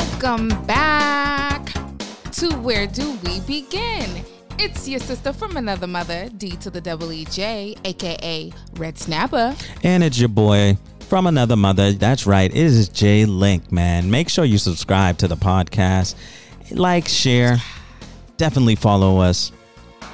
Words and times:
Welcome 0.00 0.48
back 0.66 1.72
to 2.32 2.48
Where 2.56 2.84
Do 2.84 3.16
We 3.24 3.38
Begin? 3.38 4.24
It's 4.58 4.88
your 4.88 4.98
sister 4.98 5.32
from 5.32 5.56
another 5.56 5.86
mother, 5.86 6.28
D 6.36 6.50
to 6.56 6.70
the 6.70 6.80
double 6.80 7.12
E 7.12 7.24
J, 7.26 7.76
aka 7.84 8.52
Red 8.72 8.98
Snapper. 8.98 9.54
And 9.84 10.02
it's 10.02 10.18
your 10.18 10.30
boy 10.30 10.76
from 10.98 11.28
another 11.28 11.54
mother. 11.54 11.92
That's 11.92 12.26
right. 12.26 12.50
It 12.50 12.56
is 12.56 12.88
Jay 12.88 13.24
Link, 13.24 13.70
man. 13.70 14.10
Make 14.10 14.28
sure 14.30 14.44
you 14.44 14.58
subscribe 14.58 15.16
to 15.18 15.28
the 15.28 15.36
podcast. 15.36 16.16
Like, 16.72 17.06
share. 17.06 17.58
Definitely 18.36 18.74
follow 18.74 19.20
us. 19.20 19.52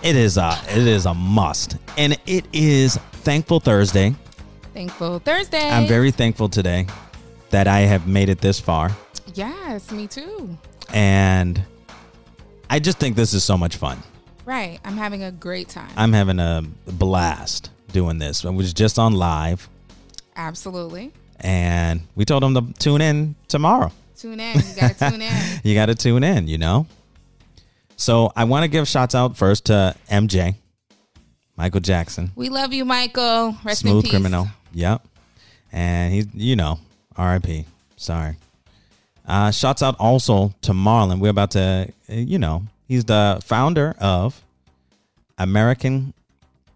It 0.03 0.15
is 0.15 0.37
a 0.37 0.61
it 0.69 0.87
is 0.87 1.07
a 1.07 1.15
must. 1.15 1.79
And 1.97 2.19
it 2.27 2.45
is 2.53 2.99
Thankful 3.13 3.61
Thursday. 3.61 4.15
Thankful 4.75 5.21
Thursday. 5.21 5.71
I'm 5.71 5.87
very 5.87 6.11
thankful 6.11 6.51
today 6.51 6.87
that 7.49 7.67
I 7.67 7.81
have 7.81 8.07
made 8.07 8.29
it 8.29 8.43
this 8.43 8.61
far. 8.61 8.91
Yes, 9.35 9.91
me 9.91 10.07
too. 10.07 10.57
And 10.93 11.63
I 12.69 12.79
just 12.79 12.99
think 12.99 13.17
this 13.17 13.35
is 13.35 13.45
so 13.45 13.57
much 13.57 13.77
fun. 13.77 14.03
Right. 14.45 14.81
I'm 14.85 14.97
having 14.97 15.23
a 15.23 15.31
great 15.31 15.69
time. 15.69 15.91
I'm 15.97 16.13
having 16.13 16.39
a 16.41 16.63
blast 16.87 17.71
doing 17.93 18.19
this. 18.19 18.45
It 18.45 18.51
was 18.51 18.73
just 18.73 18.99
on 18.99 19.15
live. 19.15 19.69
Absolutely. 20.37 21.13
And 21.41 22.03
we 22.17 22.25
told 22.25 22.43
them 22.43 22.55
to 22.55 22.73
tune 22.79 23.01
in 23.01 23.35
tomorrow. 23.49 23.93
Tune 24.17 24.41
in. 24.41 24.57
You 24.57 24.75
got 24.77 24.97
to 24.97 25.11
tune 25.11 25.23
in. 25.23 25.61
You 25.65 25.75
got 25.75 25.87
to 25.87 25.95
tune 25.95 26.25
in, 26.25 26.49
you 26.49 26.59
know? 26.59 26.87
So 27.97 28.33
I 28.35 28.45
want 28.45 28.65
to 28.65 28.69
give 28.69 28.89
shots 28.89 29.15
out 29.15 29.37
first 29.37 29.67
to 29.67 29.95
MJ, 30.11 30.57
Michael 31.57 31.81
Jackson, 31.81 32.31
We 32.35 32.49
love 32.49 32.73
you, 32.73 32.85
Michael. 32.85 33.57
Rest 33.63 33.85
in 33.85 33.91
smooth 33.91 34.05
peace. 34.05 34.13
criminal. 34.13 34.49
Yep. 34.73 35.07
And 35.73 36.13
he's, 36.13 36.27
you 36.35 36.57
know, 36.57 36.79
RIP. 37.19 37.67
Sorry. 37.97 38.37
Uh, 39.31 39.53
shots 39.53 39.81
out 39.81 39.95
also 40.01 40.53
to 40.61 40.73
Marlon. 40.73 41.21
We're 41.21 41.31
about 41.31 41.53
to, 41.53 41.89
uh, 42.11 42.13
you 42.13 42.37
know, 42.37 42.65
he's 42.89 43.05
the 43.05 43.41
founder 43.45 43.95
of 44.01 44.43
American, 45.39 46.15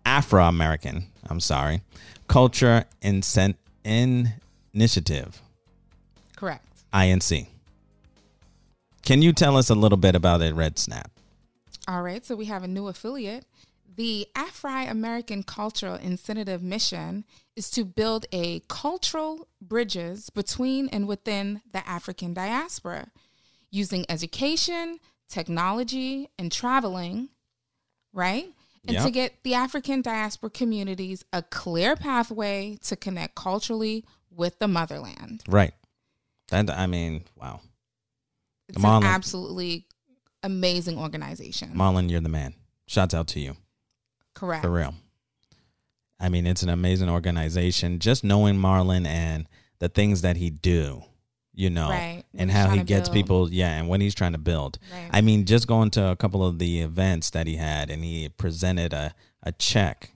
Afro 0.07 0.45
American, 0.45 1.07
I'm 1.29 1.41
sorry, 1.41 1.83
Culture 2.29 2.85
Incent 3.03 3.57
Initiative, 3.85 5.43
Correct. 6.37 6.65
INC. 6.93 7.49
Can 9.03 9.21
you 9.21 9.33
tell 9.33 9.57
us 9.57 9.69
a 9.69 9.75
little 9.75 9.99
bit 9.99 10.15
about 10.15 10.41
it, 10.41 10.55
Red 10.55 10.79
Snap? 10.79 11.11
All 11.89 12.03
right, 12.03 12.25
so 12.25 12.37
we 12.37 12.45
have 12.45 12.63
a 12.63 12.69
new 12.69 12.87
affiliate. 12.87 13.47
The 13.97 14.29
Afri 14.37 14.89
American 14.89 15.43
Cultural 15.43 15.97
Incentive 15.97 16.63
Mission 16.63 17.25
is 17.57 17.71
to 17.71 17.85
build 17.85 18.27
a 18.33 18.61
cultural 18.69 19.49
bridges 19.61 20.31
between 20.31 20.89
and 20.89 21.07
within 21.07 21.63
the 21.73 21.87
African 21.89 22.35
diaspora 22.35 23.09
using 23.71 24.05
education, 24.09 24.99
technology, 25.29 26.29
and 26.39 26.51
traveling, 26.51 27.29
right? 28.13 28.47
And 28.87 28.99
to 28.99 29.11
get 29.11 29.43
the 29.45 29.55
African 29.55 30.03
diaspora 30.03 30.51
communities 30.51 31.25
a 31.33 31.43
clear 31.43 31.97
pathway 31.97 32.79
to 32.83 32.97
connect 32.97 33.35
culturally 33.35 34.05
with 34.31 34.59
the 34.59 34.69
motherland. 34.69 35.43
Right. 35.49 35.73
That 36.49 36.71
I 36.71 36.87
mean, 36.87 37.25
wow. 37.35 37.61
It's 38.69 38.77
Come 38.77 38.85
on, 38.85 39.03
an 39.03 39.09
absolutely 39.09 39.87
amazing 40.43 40.99
organization. 40.99 41.73
Marlon, 41.75 42.11
you're 42.11 42.21
the 42.21 42.29
man. 42.29 42.55
Shouts 42.87 43.15
out 43.15 43.29
to 43.29 43.41
you. 43.41 43.57
Correct. 44.35 44.65
For 44.65 44.71
real. 44.71 44.95
I 46.25 46.29
mean, 46.31 46.47
it's 46.47 46.63
an 46.63 46.69
amazing 46.71 47.09
organization. 47.11 47.99
Just 47.99 48.25
knowing 48.25 48.57
Marlon 48.57 49.07
and 49.07 49.47
the 49.79 49.89
things 49.89 50.23
that 50.23 50.37
he 50.37 50.51
do, 50.51 51.03
you 51.53 51.71
know, 51.71 51.91
Right. 51.91 52.25
And 52.35 52.51
how 52.51 52.71
he 52.71 52.83
gets 52.83 53.09
build. 53.09 53.15
people, 53.15 53.53
yeah, 53.53 53.79
and 53.79 53.89
what 53.89 54.01
he's 54.01 54.15
trying 54.15 54.33
to 54.33 54.39
build. 54.39 54.79
Right. 54.93 55.11
I 55.13 55.21
mean, 55.21 55.45
just 55.45 55.67
going 55.67 55.91
to 55.93 56.07
a 56.11 56.17
couple 56.17 56.45
of 56.47 56.59
the 56.59 56.81
events 56.81 57.31
that 57.31 57.47
he 57.47 57.57
had, 57.57 57.91
and 57.91 58.03
he 58.03 58.29
presented 58.31 58.93
a, 58.93 59.15
a 59.43 59.53
check 59.53 60.11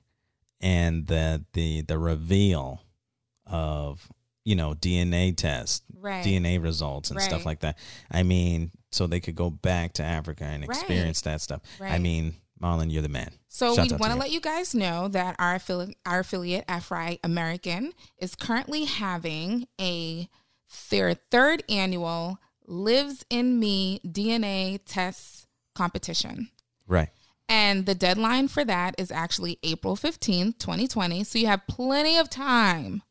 and 0.61 1.07
the 1.07 1.45
the 1.53 1.83
the 1.83 1.99
reveal 1.99 2.83
of 3.47 4.09
you 4.45 4.57
know 4.57 4.75
DNA 4.75 5.37
tests, 5.37 5.83
Right. 6.01 6.25
DNA 6.25 6.63
results, 6.63 7.11
and 7.11 7.21
stuff 7.21 7.45
like 7.45 7.61
that. 7.61 7.77
I 8.11 8.23
mean, 8.23 8.71
so 8.93 9.07
they 9.07 9.21
could 9.21 9.37
go 9.37 9.51
back 9.51 9.93
to 9.95 10.03
Africa 10.03 10.45
and 10.45 10.65
experience 10.65 11.21
that 11.23 11.41
stuff. 11.41 11.61
I 11.81 11.99
mean, 11.99 12.35
Marlon, 12.63 12.91
you're 12.93 13.03
the 13.03 13.09
man. 13.09 13.31
So 13.49 13.75
Shouts 13.75 13.93
we 13.93 13.97
want 13.99 14.13
to 14.13 14.19
let 14.19 14.31
you 14.31 14.41
guys 14.41 14.75
know 14.75 15.09
that 15.09 15.37
our 15.39 15.55
affiliate, 15.57 15.97
our 16.07 16.21
affiliate 16.21 16.67
Afri 16.67 17.19
American 17.25 17.93
is 18.19 18.35
currently 18.35 18.85
having 18.85 19.67
a 19.81 20.29
their 20.91 21.15
third 21.15 21.63
annual 21.69 22.39
Lives 22.67 23.25
in 23.31 23.59
Me 23.59 24.01
DNA 24.07 24.79
test 24.85 25.47
competition. 25.75 26.51
right. 26.87 27.09
And 27.51 27.87
the 27.87 27.95
deadline 27.95 28.49
for 28.49 28.63
that 28.67 28.95
is 28.99 29.11
actually 29.11 29.59
April 29.63 29.97
15th, 29.97 30.59
2020. 30.59 31.25
So 31.25 31.39
you 31.39 31.47
have 31.47 31.67
plenty 31.67 32.19
of 32.19 32.29
time 32.29 33.03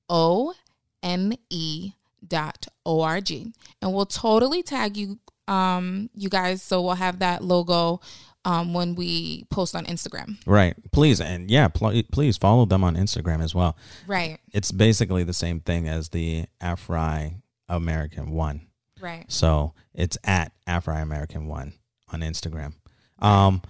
O 0.10 0.54
N 1.02 1.38
E 1.50 1.94
dot 2.28 2.68
O 2.86 3.02
R 3.02 3.22
G. 3.22 3.54
And 3.82 3.94
we'll 3.94 4.06
totally 4.06 4.64
tag 4.64 4.98
you 4.98 5.20
um 5.48 6.10
you 6.14 6.30
guys 6.30 6.62
so 6.62 6.82
we'll 6.82 6.96
have 6.96 7.20
that 7.20 7.44
logo 7.44 8.00
um 8.46 8.74
when 8.74 8.96
we 8.96 9.46
post 9.50 9.76
on 9.76 9.86
Instagram. 9.86 10.38
Right. 10.46 10.76
Please 10.92 11.20
and 11.20 11.52
yeah, 11.52 11.68
pl- 11.68 12.04
please 12.12 12.38
follow 12.38 12.66
them 12.66 12.84
on 12.84 12.96
Instagram 12.96 13.44
as 13.44 13.54
well. 13.54 13.78
Right. 14.08 14.40
It's 14.54 14.72
basically 14.72 15.24
the 15.24 15.34
same 15.34 15.60
thing 15.60 15.88
as 15.88 16.10
the 16.10 16.46
Afri 16.62 17.42
American 17.68 18.32
one. 18.32 18.68
Right. 19.02 19.26
So 19.28 19.74
it's 19.94 20.18
at 20.24 20.54
Afri 20.68 21.02
American 21.02 21.48
one 21.48 21.74
on 22.12 22.22
Instagram. 22.22 22.74
Um, 23.20 23.62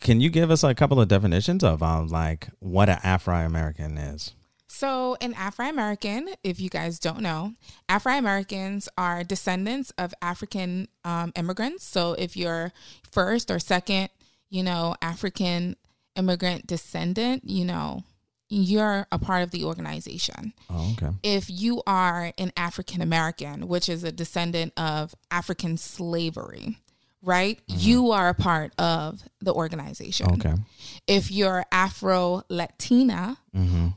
can 0.00 0.20
you 0.20 0.30
give 0.30 0.50
us 0.50 0.62
a 0.64 0.74
couple 0.74 1.00
of 1.00 1.08
definitions 1.08 1.62
of 1.62 1.82
um, 1.82 2.08
like 2.08 2.48
what 2.58 2.88
an 2.88 2.98
Afri 2.98 3.46
American 3.46 3.96
is? 3.98 4.34
So, 4.72 5.16
an 5.20 5.34
Afro 5.34 5.66
American, 5.66 6.28
if 6.44 6.60
you 6.60 6.70
guys 6.70 7.00
don't 7.00 7.20
know, 7.22 7.54
Afro 7.88 8.12
Americans 8.12 8.88
are 8.96 9.24
descendants 9.24 9.90
of 9.98 10.14
African 10.22 10.86
um, 11.04 11.32
immigrants. 11.34 11.84
So, 11.84 12.12
if 12.12 12.36
you're 12.36 12.72
first 13.10 13.50
or 13.50 13.58
second, 13.58 14.10
you 14.48 14.62
know, 14.62 14.94
African 15.02 15.74
immigrant 16.14 16.68
descendant, 16.68 17.42
you 17.44 17.64
know, 17.64 18.04
you're 18.48 19.08
a 19.10 19.18
part 19.18 19.42
of 19.42 19.50
the 19.50 19.64
organization. 19.64 20.52
Oh, 20.70 20.92
okay. 20.92 21.14
If 21.24 21.50
you 21.50 21.82
are 21.84 22.32
an 22.38 22.52
African 22.56 23.02
American, 23.02 23.66
which 23.66 23.88
is 23.88 24.04
a 24.04 24.12
descendant 24.12 24.72
of 24.76 25.16
African 25.32 25.78
slavery, 25.78 26.78
right? 27.22 27.58
You 27.66 28.12
are 28.12 28.28
a 28.28 28.34
part 28.34 28.72
of 28.78 29.20
the 29.40 29.52
organization. 29.52 30.32
Okay. 30.34 30.54
If 31.08 31.32
you're 31.32 31.64
Afro 31.72 32.44
Latina, 32.48 33.36
Mm-hmm. 33.54 33.88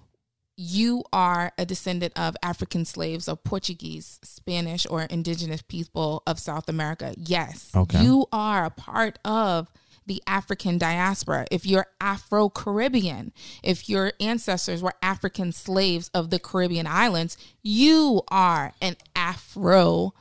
You 0.55 1.03
are 1.11 1.51
a 1.57 1.65
descendant 1.65 2.13
of 2.15 2.35
African 2.43 2.85
slaves 2.85 3.27
or 3.27 3.35
Portuguese, 3.35 4.19
Spanish, 4.23 4.85
or 4.89 5.01
indigenous 5.03 5.61
people 5.63 6.21
of 6.27 6.39
South 6.39 6.69
America, 6.69 7.13
yes, 7.17 7.71
Okay. 7.75 8.03
you 8.03 8.27
are 8.31 8.65
a 8.65 8.69
part 8.69 9.17
of 9.25 9.71
the 10.05 10.21
African 10.27 10.77
diaspora. 10.77 11.45
If 11.49 11.65
you're 11.65 11.87
Afro 12.01 12.49
Caribbean, 12.49 13.31
if 13.63 13.87
your 13.89 14.11
ancestors 14.19 14.83
were 14.83 14.93
African 15.01 15.51
slaves 15.53 16.09
of 16.13 16.29
the 16.29 16.39
Caribbean 16.39 16.85
islands, 16.87 17.37
you 17.63 18.21
are 18.27 18.73
an 18.81 18.97
Afro 19.15 20.13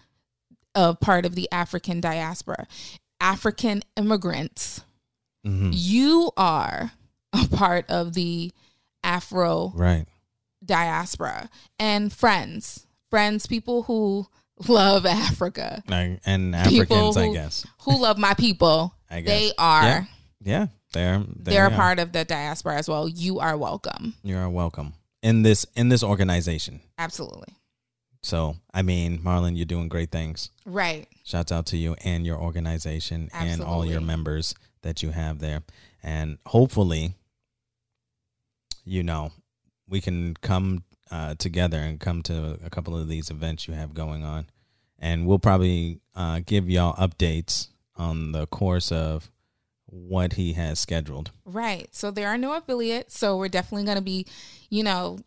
of 0.75 1.01
part 1.01 1.27
of 1.27 1.35
the 1.35 1.49
African 1.53 2.01
diaspora. 2.01 2.67
African 3.21 3.83
immigrants, 3.97 4.83
Mm-hmm. 5.45 5.71
you 5.75 6.31
are 6.37 6.93
a 7.33 7.49
part 7.49 7.91
of 7.91 8.15
the 8.15 8.53
Afro 9.03 9.73
Right. 9.75 10.07
Diaspora 10.65 11.51
and 11.79 12.13
friends, 12.13 12.87
friends, 13.11 13.47
people 13.47 13.85
who 13.85 14.27
love 14.69 15.07
Africa, 15.07 15.83
and 15.89 16.21
People 16.69 17.11
Africans, 17.11 17.17
I 17.17 17.33
guess. 17.33 17.67
who 17.83 18.01
love 18.01 18.19
my 18.19 18.35
people. 18.35 18.95
I 19.11 19.21
guess. 19.21 19.29
They 19.29 19.53
are. 19.59 19.83
Yeah. 19.83 20.05
Yeah. 20.45 20.67
They're 20.93 21.19
they 21.37 21.53
They're 21.53 21.69
a 21.69 21.71
are. 21.73 21.77
part 21.77 21.99
of 21.99 22.13
the 22.13 22.25
diaspora 22.25 22.77
as 22.77 22.89
well. 22.89 23.09
You 23.09 23.39
are 23.41 23.57
welcome. 23.57 24.15
You're 24.23 24.49
welcome 24.51 24.93
in 25.23 25.43
this 25.43 25.65
in 25.75 25.89
this 25.89 26.03
organization. 26.03 26.81
Absolutely. 26.99 27.55
So, 28.23 28.57
I 28.73 28.83
mean, 28.83 29.19
Marlon, 29.19 29.57
you're 29.57 29.65
doing 29.67 29.89
great 29.89 30.13
things. 30.13 30.51
Right. 30.65 31.09
Shouts 31.25 31.51
out 31.51 31.67
to 31.67 31.77
you 31.77 31.97
and 32.05 32.25
your 32.25 32.39
organization 32.39 33.31
and 33.35 33.63
all 33.63 33.85
your 33.85 34.01
members 34.01 34.55
that 34.83 35.03
you 35.03 35.11
have 35.11 35.41
there. 35.41 35.63
And 36.05 36.39
hopefully, 36.47 37.15
you 38.85 39.03
know, 39.03 39.33
we 39.89 40.01
can 40.01 40.35
come 40.41 40.85
uh, 41.11 41.35
together 41.35 41.79
and 41.79 42.01
come 42.01 42.23
to 42.23 42.59
a 42.65 42.71
couple 42.71 42.97
of 42.97 43.09
these 43.09 43.31
events 43.31 43.69
you 43.69 43.75
have 43.75 43.95
going 43.95 44.25
on. 44.25 44.47
And 44.99 45.27
we'll 45.27 45.39
probably 45.39 46.01
uh, 46.15 46.41
give 46.47 46.71
y'all 46.71 46.95
updates 46.95 47.69
on 47.97 48.33
the 48.33 48.47
course 48.47 48.93
of 48.93 49.31
what 49.87 50.35
he 50.35 50.55
has 50.55 50.81
scheduled. 50.81 51.31
Right. 51.45 51.89
So 51.95 52.11
there 52.11 52.29
are 52.29 52.39
no 52.39 52.55
affiliates. 52.55 53.19
So 53.19 53.37
we're 53.37 53.49
definitely 53.49 53.85
going 53.85 53.99
to 53.99 54.03
be, 54.03 54.27
you 54.71 54.83
know, 54.83 55.19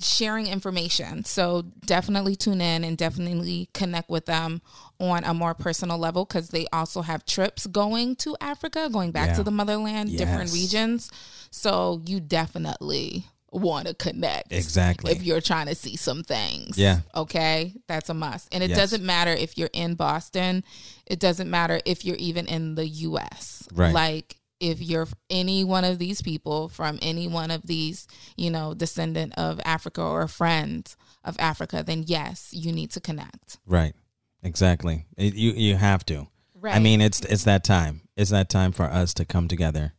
sharing 0.00 0.46
information. 0.46 1.24
So 1.24 1.62
definitely 1.84 2.36
tune 2.36 2.60
in 2.60 2.84
and 2.84 2.96
definitely 2.96 3.68
connect 3.74 4.08
with 4.08 4.26
them 4.26 4.62
on 5.00 5.24
a 5.24 5.34
more 5.34 5.54
personal 5.54 5.98
level 5.98 6.24
because 6.24 6.50
they 6.50 6.66
also 6.72 7.02
have 7.02 7.26
trips 7.26 7.66
going 7.66 8.14
to 8.16 8.36
Africa, 8.40 8.88
going 8.90 9.10
back 9.10 9.30
Yeah. 9.30 9.34
to 9.34 9.42
the 9.42 9.50
motherland, 9.50 10.16
different 10.16 10.52
regions. 10.52 11.10
So 11.50 12.00
you 12.06 12.20
definitely 12.20 13.26
want 13.50 13.88
to 13.88 13.94
connect. 13.94 14.52
Exactly. 14.52 15.12
If 15.12 15.22
you're 15.22 15.40
trying 15.40 15.66
to 15.66 15.74
see 15.74 15.96
some 15.96 16.22
things. 16.22 16.76
Yeah. 16.76 17.00
Okay. 17.14 17.74
That's 17.86 18.08
a 18.10 18.14
must. 18.14 18.48
And 18.52 18.62
it 18.62 18.70
Yes. 18.70 18.78
doesn't 18.78 19.02
matter 19.04 19.32
if 19.32 19.56
you're 19.56 19.70
in 19.72 19.94
Boston. 19.94 20.64
It 21.06 21.18
doesn't 21.18 21.50
matter 21.50 21.80
if 21.84 22.04
you're 22.04 22.16
even 22.16 22.46
in 22.46 22.74
the 22.74 22.86
US. 22.86 23.66
Right. 23.72 23.94
Like 23.94 24.36
if 24.60 24.82
you're 24.82 25.06
any 25.30 25.64
one 25.64 25.84
of 25.84 25.98
these 25.98 26.20
people 26.20 26.68
from 26.68 26.98
any 27.00 27.28
one 27.28 27.50
of 27.50 27.62
these, 27.66 28.06
you 28.36 28.50
know, 28.50 28.74
descendant 28.74 29.32
of 29.38 29.60
Africa 29.64 30.02
or 30.02 30.22
a 30.22 30.28
friend 30.28 30.94
of 31.24 31.36
Africa, 31.38 31.82
then 31.86 32.04
yes, 32.06 32.48
you 32.52 32.72
need 32.72 32.90
to 32.90 33.00
connect. 33.00 33.58
Right. 33.66 33.94
Exactly. 34.42 35.06
It, 35.16 35.34
you 35.34 35.52
you 35.52 35.76
have 35.76 36.04
to. 36.06 36.28
Right. 36.54 36.74
I 36.74 36.80
mean, 36.80 37.00
it's 37.00 37.20
it's 37.20 37.44
that 37.44 37.64
time. 37.64 38.02
It's 38.16 38.30
that 38.30 38.48
time 38.48 38.72
for 38.72 38.84
us 38.84 39.14
to 39.14 39.24
come 39.24 39.46
together 39.48 39.94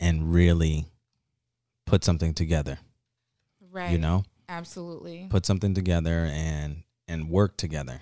and 0.00 0.32
really 0.32 0.86
put 1.86 2.04
something 2.04 2.34
together. 2.34 2.78
right. 3.70 3.90
You 3.92 3.98
know, 3.98 4.24
Absolutely. 4.48 5.26
put 5.30 5.46
something 5.46 5.74
together 5.74 6.28
and 6.30 6.82
and 7.08 7.28
work 7.28 7.56
together. 7.56 8.00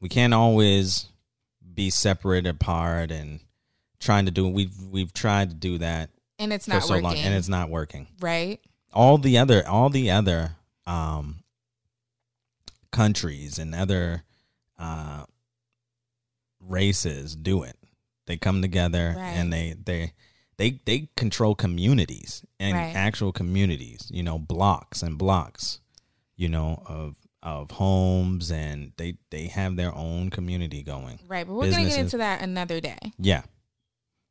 We 0.00 0.08
can't 0.08 0.34
always 0.34 1.06
be 1.74 1.90
separate 1.90 2.46
apart 2.46 3.10
and 3.10 3.40
trying 4.00 4.24
to 4.26 4.30
do. 4.30 4.46
We've 4.48 4.74
we've 4.90 5.12
tried 5.12 5.50
to 5.50 5.56
do 5.56 5.78
that 5.78 6.10
And 6.38 6.52
it's 6.52 6.66
for 6.66 6.72
not 6.74 6.82
so 6.84 6.94
working. 6.94 7.04
long, 7.04 7.16
and 7.16 7.34
it's 7.34 7.48
not 7.48 7.68
working. 7.70 8.06
right. 8.20 8.60
all 8.92 9.18
the 9.18 9.38
other 9.38 9.66
all 9.68 9.90
the 9.90 10.10
other 10.10 10.52
um 10.86 11.42
countries 12.90 13.58
and 13.58 13.74
other 13.74 14.22
uh 14.78 15.24
races 16.60 17.36
do 17.36 17.62
it 17.62 17.76
they 18.26 18.36
come 18.36 18.62
together 18.62 19.14
Right. 19.16 19.28
and 19.36 19.52
they 19.52 19.74
they 19.84 20.12
they 20.58 20.80
they 20.84 21.08
control 21.16 21.54
communities 21.54 22.44
and 22.60 22.74
Right. 22.76 22.94
actual 22.94 23.32
communities 23.32 24.08
you 24.12 24.22
know 24.22 24.38
blocks 24.38 25.02
and 25.02 25.16
blocks 25.16 25.80
you 26.36 26.48
know 26.48 26.82
of 26.86 27.14
of 27.42 27.70
homes 27.70 28.50
and 28.50 28.92
they 28.96 29.16
they 29.30 29.46
have 29.46 29.76
their 29.76 29.94
own 29.94 30.28
community 30.30 30.82
going 30.82 31.18
Right. 31.28 31.46
But 31.46 31.54
we're 31.54 31.70
going 31.70 31.84
to 31.84 31.90
get 31.90 31.98
into 32.00 32.18
that 32.18 32.42
another 32.42 32.80
day. 32.80 32.98
yeah 33.18 33.42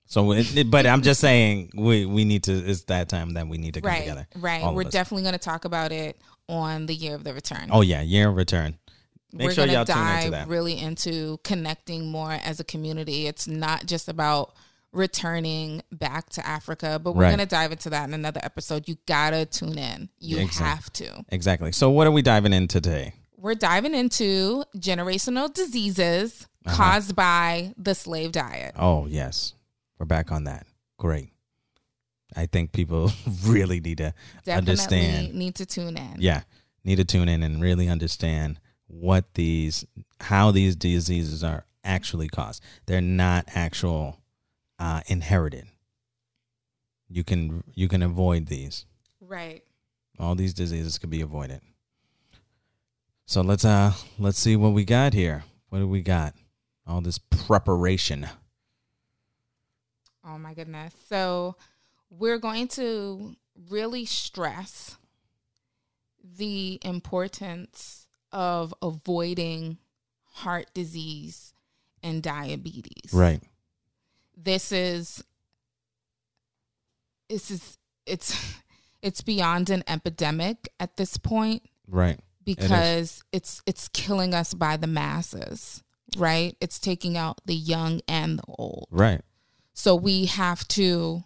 so 0.06 0.32
it, 0.34 0.56
it- 0.56 0.72
but 0.72 0.86
i'm 0.86 1.02
just 1.02 1.20
saying 1.20 1.72
we 1.76 2.06
we 2.06 2.24
need 2.26 2.44
to 2.44 2.52
it's 2.54 2.84
that 2.84 3.10
time 3.10 3.34
that 3.34 3.48
we 3.48 3.58
need 3.58 3.74
to 3.76 3.82
come 3.82 3.90
Right. 3.92 4.00
together 4.02 4.28
Right. 4.36 4.64
We're 4.74 4.84
definitely 4.84 5.24
going 5.24 5.34
to 5.34 5.40
talk 5.40 5.66
about 5.66 5.92
it 5.92 6.18
on 6.50 6.86
the 6.86 6.94
year 6.96 7.14
of 7.16 7.26
the 7.26 7.34
return. 7.34 7.68
Oh 7.72 7.82
yeah, 7.82 8.02
year 8.02 8.30
of 8.30 8.36
return. 8.38 8.78
Make 9.34 9.48
we're 9.48 9.54
sure 9.54 9.66
gonna 9.66 9.74
y'all 9.80 9.86
tune 9.86 9.98
into 9.98 10.12
dive 10.22 10.32
that. 10.32 10.48
really 10.48 10.80
into 10.80 11.40
connecting 11.44 12.10
more 12.10 12.32
as 12.32 12.62
a 12.62 12.64
community. 12.64 13.28
It's 13.28 13.48
not 13.50 13.86
just 13.86 14.08
about 14.08 14.54
returning 14.92 15.82
back 15.92 16.30
to 16.32 16.46
Africa, 16.48 17.00
but 17.04 17.14
we're 17.14 17.24
Right. 17.24 17.30
going 17.30 17.40
to 17.40 17.46
dive 17.46 17.72
into 17.72 17.90
that 17.92 18.08
in 18.08 18.14
another 18.14 18.40
episode. 18.44 18.88
You 18.88 18.98
got 19.06 19.32
to 19.32 19.46
tune 19.46 19.78
in. 19.78 20.10
You 20.20 20.38
exactly. 20.40 20.66
have 20.66 20.94
to. 20.94 21.26
Exactly. 21.30 21.72
So 21.72 21.90
what 21.90 22.08
are 22.08 22.12
we 22.12 22.22
diving 22.22 22.54
in 22.54 22.68
today? 22.68 23.14
We're 23.38 23.54
diving 23.56 23.94
into 23.94 24.64
generational 24.78 25.54
diseases 25.54 26.48
Uh-huh. 26.66 26.76
caused 26.76 27.16
by 27.16 27.74
the 27.78 27.94
slave 27.96 28.32
diet. 28.34 28.74
Oh 28.78 29.06
yes, 29.06 29.54
we're 30.00 30.06
back 30.06 30.32
on 30.32 30.46
that. 30.46 30.66
Great. 30.98 31.30
I 32.36 32.46
think 32.46 32.72
people 32.74 33.12
really 33.46 33.80
need 33.80 34.00
to 34.00 34.14
Definitely 34.44 34.72
understand. 34.72 35.34
need 35.36 35.56
to 35.56 35.66
tune 35.66 35.96
in. 35.98 36.16
Yeah, 36.20 36.42
need 36.84 36.98
to 36.98 37.06
tune 37.06 37.30
in 37.30 37.42
and 37.44 37.62
really 37.62 37.88
understand 37.88 38.60
what 38.88 39.34
these, 39.36 39.86
how 40.20 40.52
these 40.52 40.76
diseases 40.76 41.44
are 41.44 41.66
actually 41.84 42.28
caused. 42.28 42.62
They're 42.86 43.00
not 43.02 43.46
actual 43.56 44.18
uh, 44.80 45.02
inherited. 45.08 45.66
You 47.10 47.24
can 47.24 47.64
you 47.74 47.88
can 47.88 48.04
avoid 48.04 48.48
these. 48.48 48.86
Right. 49.22 49.64
All 50.20 50.36
these 50.36 50.54
diseases 50.54 50.98
could 50.98 51.10
be 51.10 51.22
avoided. 51.22 51.62
So 53.26 53.42
let's 53.42 53.66
uh 53.66 53.94
let's 54.20 54.40
see 54.40 54.56
what 54.56 54.74
we 54.74 54.84
got 54.84 55.14
here. 55.14 55.44
What 55.70 55.80
do 55.80 55.88
we 55.88 56.02
got? 56.02 56.34
All 56.86 57.02
this 57.02 57.18
preparation. 57.18 58.28
Oh 60.26 60.38
my 60.38 60.54
goodness. 60.54 60.94
So 61.08 61.56
we're 62.10 62.38
going 62.38 62.68
to 62.70 63.36
really 63.70 64.06
stress 64.06 64.98
the 66.38 66.80
importance 66.84 68.08
of 68.32 68.74
avoiding 68.82 69.78
heart 70.34 70.68
disease 70.74 71.54
and 72.04 72.22
diabetes. 72.22 73.14
Right. 73.14 73.42
This 74.38 74.72
is 74.72 75.24
this 77.30 77.52
is 77.52 77.78
it's 78.06 78.36
it's 79.02 79.22
beyond 79.22 79.70
an 79.70 79.84
epidemic 79.88 80.70
at 80.80 80.98
this 80.98 81.18
point 81.18 81.64
Right. 81.90 82.20
because 82.46 83.24
it's 83.32 83.62
it's 83.66 83.88
killing 83.90 84.34
us 84.34 84.54
by 84.54 84.78
the 84.78 84.88
masses, 84.88 85.84
right? 86.18 86.56
It's 86.62 86.80
taking 86.80 87.18
out 87.18 87.42
the 87.46 87.56
young 87.56 88.02
and 88.08 88.40
the 88.40 88.44
old. 88.48 88.88
Right. 88.92 89.22
So 89.74 89.96
we 89.96 90.26
have 90.26 90.68
to 90.70 91.24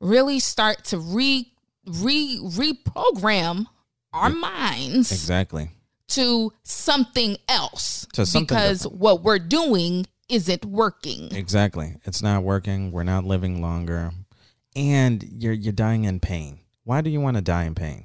really 0.00 0.38
start 0.38 0.84
to 0.86 0.98
re 0.98 1.52
re 1.86 2.38
reprogram 2.42 3.66
our 4.12 4.30
minds 4.30 5.12
Exactly. 5.12 5.70
to 6.08 6.52
something 6.62 7.36
else 7.48 8.06
To 8.14 8.24
something 8.26 8.46
because 8.46 8.86
what 8.86 9.22
we're 9.22 9.38
doing 9.38 10.06
isn't 10.28 10.64
working. 10.64 11.34
Exactly. 11.34 11.96
It's 12.04 12.22
not 12.22 12.42
working. 12.42 12.92
We're 12.92 13.02
not 13.04 13.24
living 13.24 13.60
longer. 13.62 14.12
And 14.76 15.22
you're 15.22 15.52
you're 15.52 15.72
dying 15.72 16.04
in 16.04 16.20
pain. 16.20 16.60
Why 16.84 17.00
do 17.00 17.10
you 17.10 17.20
want 17.20 17.36
to 17.36 17.42
die 17.42 17.64
in 17.64 17.74
pain? 17.74 18.04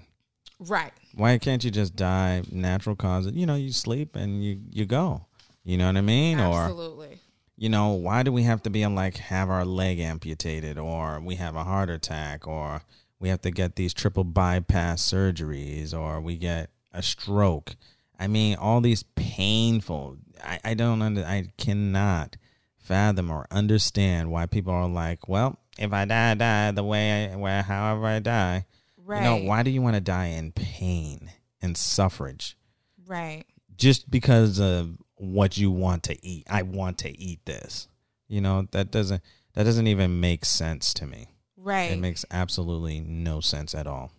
Right. 0.60 0.92
Why 1.16 1.38
can't 1.38 1.64
you 1.64 1.72
just 1.72 1.96
die 1.96 2.44
natural 2.52 2.96
causes? 2.96 3.34
You 3.34 3.46
know, 3.46 3.56
you 3.56 3.72
sleep 3.72 4.16
and 4.16 4.44
you 4.44 4.60
you 4.70 4.86
go. 4.86 5.26
You 5.64 5.78
know 5.78 5.88
what 5.88 5.98
I 5.98 6.02
mean? 6.02 6.40
Or 6.40 6.64
Absolutely. 6.64 7.20
you 7.56 7.70
know, 7.70 7.90
why 7.90 8.24
do 8.24 8.32
we 8.32 8.44
have 8.44 8.64
to 8.64 8.70
be 8.70 8.86
like 8.86 9.18
have 9.18 9.50
our 9.50 9.66
leg 9.66 10.00
amputated 10.00 10.78
or 10.78 11.20
we 11.22 11.36
have 11.36 11.56
a 11.56 11.64
heart 11.64 11.90
attack 11.90 12.48
or 12.48 12.82
we 13.20 13.30
have 13.30 13.42
to 13.42 13.52
get 13.52 13.76
these 13.76 13.94
triple 13.94 14.24
bypass 14.26 15.10
surgeries 15.10 15.94
or 15.94 16.20
we 16.20 16.38
get 16.38 16.70
a 16.92 17.04
stroke? 17.04 17.76
I 18.20 18.28
mean, 18.28 18.56
all 18.58 18.82
these 18.82 19.04
painful 19.04 20.18
I, 20.44 20.60
I 20.64 20.74
don't 20.74 21.02
under 21.02 21.24
I 21.26 21.52
cannot 21.58 22.38
fathom 22.78 23.30
or 23.30 23.48
understand 23.52 24.32
why 24.32 24.46
people 24.46 24.74
are 24.74 24.88
like, 24.88 25.28
well, 25.28 25.60
if 25.78 25.92
I 25.92 26.06
die, 26.06 26.32
I 26.32 26.34
die 26.36 26.72
the 26.72 26.84
way 26.84 27.32
I 27.32 27.36
where 27.36 27.62
however 27.62 28.06
I 28.06 28.20
die. 28.20 28.66
Right. 28.98 29.18
You 29.18 29.24
know, 29.24 29.36
why 29.50 29.64
do 29.64 29.70
you 29.72 29.82
want 29.82 29.96
to 29.96 30.02
die 30.02 30.28
in 30.28 30.52
pain 30.54 31.32
and 31.62 31.78
suffrage? 31.78 32.58
Right. 33.06 33.44
just 33.76 34.10
because 34.10 34.60
of 34.60 34.98
what 35.16 35.58
you 35.58 35.70
want 35.72 36.04
to 36.04 36.26
eat. 36.26 36.48
I 36.50 36.62
want 36.62 37.00
to 37.00 37.20
eat 37.20 37.46
this. 37.46 37.88
You 38.28 38.40
know, 38.42 38.68
that 38.72 38.92
doesn't 38.92 39.22
that 39.54 39.64
doesn't 39.64 39.88
even 39.88 40.20
make 40.20 40.46
sense 40.46 40.94
to 40.96 41.06
me. 41.06 41.28
Right. 41.58 41.92
It 41.92 42.00
makes 42.00 42.26
absolutely 42.32 43.02
no 43.02 43.40
sense 43.42 43.76
at 43.76 43.88
all. 43.88 44.12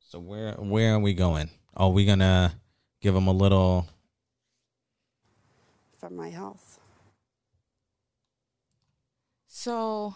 So 0.00 0.18
where 0.20 0.52
where 0.54 0.94
are 0.94 0.98
we 1.00 1.12
going? 1.12 1.50
Are 1.76 1.90
we 1.90 2.04
gonna 2.04 2.54
give 3.00 3.14
them 3.14 3.26
a 3.26 3.32
little? 3.32 3.86
for 5.98 6.10
my 6.10 6.28
health. 6.28 6.78
So 9.48 10.14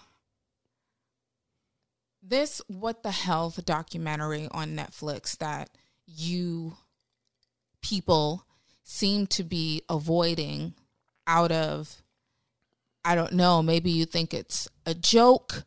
this 2.23 2.63
what 2.69 3.03
the 3.03 3.11
health 3.11 3.65
documentary 3.65 4.49
on 4.53 4.77
Netflix 4.77 5.37
that 5.39 5.71
you 6.07 6.75
people 7.83 8.47
seem 8.85 9.27
to 9.27 9.43
be 9.43 9.83
avoiding 9.89 10.75
out 11.27 11.51
of 11.51 12.03
I 13.05 13.17
don't 13.17 13.33
know, 13.33 13.63
maybe 13.63 13.91
you 13.91 14.07
think 14.07 14.33
it's 14.33 14.69
a 14.87 14.95
joke, 14.95 15.65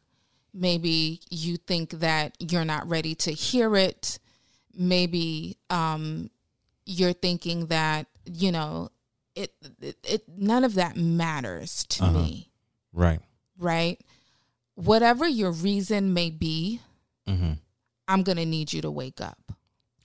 maybe 0.53 1.19
you 1.29 1.57
think 1.57 1.89
that 2.00 2.34
you're 2.39 2.63
not 2.63 2.88
ready 2.88 3.13
to 3.15 3.31
hear 3.31 3.75
it, 3.75 4.19
maybe 4.74 5.57
um, 5.69 6.29
you're 6.86 7.13
thinking 7.13 7.68
that 7.68 8.08
you 8.25 8.51
know 8.51 8.89
it, 9.36 9.54
it, 9.82 9.98
it 10.04 10.24
none 10.38 10.63
of 10.63 10.75
that 10.75 10.96
matters 10.96 11.84
to 11.89 12.04
Uh-huh. 12.06 12.20
me, 12.20 12.51
Right. 12.94 13.20
right? 13.58 14.00
Whatever 14.75 15.27
your 15.27 15.51
reason 15.51 16.13
may 16.13 16.30
be, 16.30 16.80
hmm 17.27 17.54
I'm 18.08 18.22
gonna 18.24 18.46
need 18.46 18.72
you 18.72 18.82
to 18.84 18.92
wake 18.92 19.20
up 19.20 19.51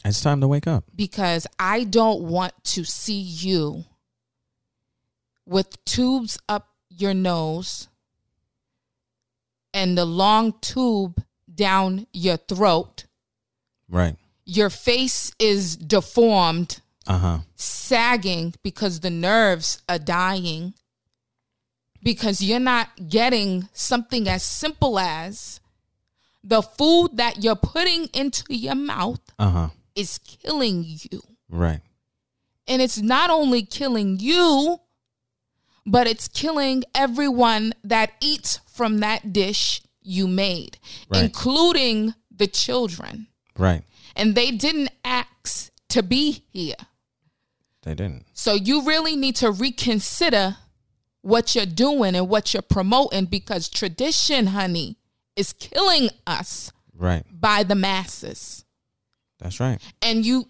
It's 0.04 0.20
time 0.22 0.40
to 0.40 0.48
wake 0.48 0.66
up. 0.66 0.84
because 0.96 1.46
I 1.58 1.84
don't 1.84 2.22
want 2.22 2.54
to 2.64 2.84
see 2.84 3.20
you 3.20 3.84
with 5.46 5.84
tubes 5.84 6.38
up 6.48 6.68
your 6.88 7.12
nose 7.14 7.88
and 9.74 9.96
the 9.96 10.04
long 10.04 10.54
tube 10.60 11.22
down 11.52 12.06
your 12.12 12.36
throat. 12.36 13.04
Right. 13.88 14.16
Your 14.50 14.68
face 14.70 15.32
is 15.38 15.76
deformed, 15.76 16.80
Uh 17.06 17.18
huh. 17.18 17.38
sagging 17.54 18.54
because 18.64 18.98
the 19.00 19.10
nerves 19.10 19.80
are 19.88 19.98
dying. 20.00 20.74
Because 22.02 22.40
you're 22.40 22.58
not 22.58 22.88
getting 23.08 23.68
something 23.72 24.26
as 24.28 24.42
simple 24.42 24.98
as 24.98 25.60
the 26.42 26.62
food 26.62 27.10
that 27.18 27.44
you're 27.44 27.54
putting 27.74 28.06
into 28.06 28.42
your 28.48 28.74
mouth 28.74 29.20
Uh 29.38 29.50
huh. 29.50 29.68
is 29.94 30.18
killing 30.18 30.84
you. 30.86 31.22
Right. 31.48 31.80
And 32.66 32.82
it's 32.82 32.98
not 32.98 33.30
only 33.30 33.62
killing 33.62 34.18
you, 34.18 34.80
but 35.86 36.06
it's 36.08 36.26
killing 36.28 36.82
everyone 36.94 37.72
that 37.84 38.12
eats 38.20 38.58
from 38.72 38.98
that 38.98 39.32
dish 39.32 39.80
you 40.02 40.26
made, 40.26 40.78
Right. 41.08 41.24
including 41.24 42.14
the 42.34 42.46
children. 42.46 43.26
Right. 43.56 43.82
And 44.20 44.34
they 44.34 44.50
didn't 44.50 44.90
ask 45.04 45.70
to 45.88 46.02
be 46.02 46.44
here. 46.52 46.74
They 47.82 47.94
didn't. 47.94 48.26
So 48.34 48.52
you 48.54 48.82
really 48.84 49.16
need 49.16 49.36
to 49.36 49.50
reconsider 49.50 50.56
what 51.22 51.54
you're 51.54 51.64
doing 51.66 52.14
and 52.14 52.28
what 52.28 52.52
you're 52.52 52.62
promoting 52.62 53.24
because 53.24 53.68
tradition, 53.68 54.48
honey, 54.48 54.96
is 55.36 55.52
killing 55.54 56.10
us 56.26 56.70
Right. 56.94 57.24
by 57.32 57.62
the 57.62 57.74
masses. 57.74 58.64
That's 59.38 59.58
right. 59.58 59.80
and 60.02 60.24
you 60.26 60.48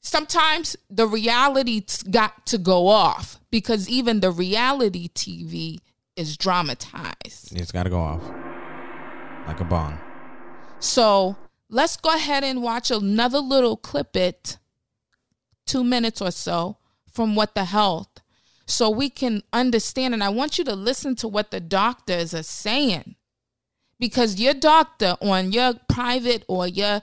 sometimes 0.00 0.76
the 0.88 1.06
reality's 1.06 2.02
got 2.04 2.46
to 2.46 2.56
go 2.56 2.88
off 2.88 3.38
because 3.50 3.86
even 3.90 4.20
the 4.20 4.30
reality 4.30 5.08
TV 5.10 5.80
is 6.16 6.38
dramatized. 6.38 7.54
It's 7.54 7.70
got 7.72 7.82
to 7.82 7.90
go 7.90 8.00
off 8.00 8.22
like 9.46 9.60
a 9.60 9.64
bomb. 9.64 9.98
So 10.80 11.36
let's 11.68 11.96
go 11.96 12.14
ahead 12.14 12.44
and 12.44 12.62
watch 12.62 12.90
another 12.90 13.38
little 13.38 13.76
clip 13.76 14.16
it, 14.16 14.58
two 15.66 15.84
minutes 15.84 16.20
or 16.20 16.30
so, 16.30 16.78
from 17.12 17.34
What 17.34 17.54
the 17.54 17.64
Health, 17.64 18.20
so 18.66 18.90
we 18.90 19.10
can 19.10 19.42
understand. 19.52 20.14
And 20.14 20.22
I 20.22 20.28
want 20.28 20.58
you 20.58 20.64
to 20.64 20.74
listen 20.74 21.16
to 21.16 21.28
what 21.28 21.50
the 21.50 21.60
doctors 21.60 22.34
are 22.34 22.42
saying. 22.42 23.16
Because 24.00 24.38
your 24.38 24.54
doctor 24.54 25.16
on 25.20 25.50
your 25.50 25.74
private 25.88 26.44
or 26.46 26.68
your 26.68 27.02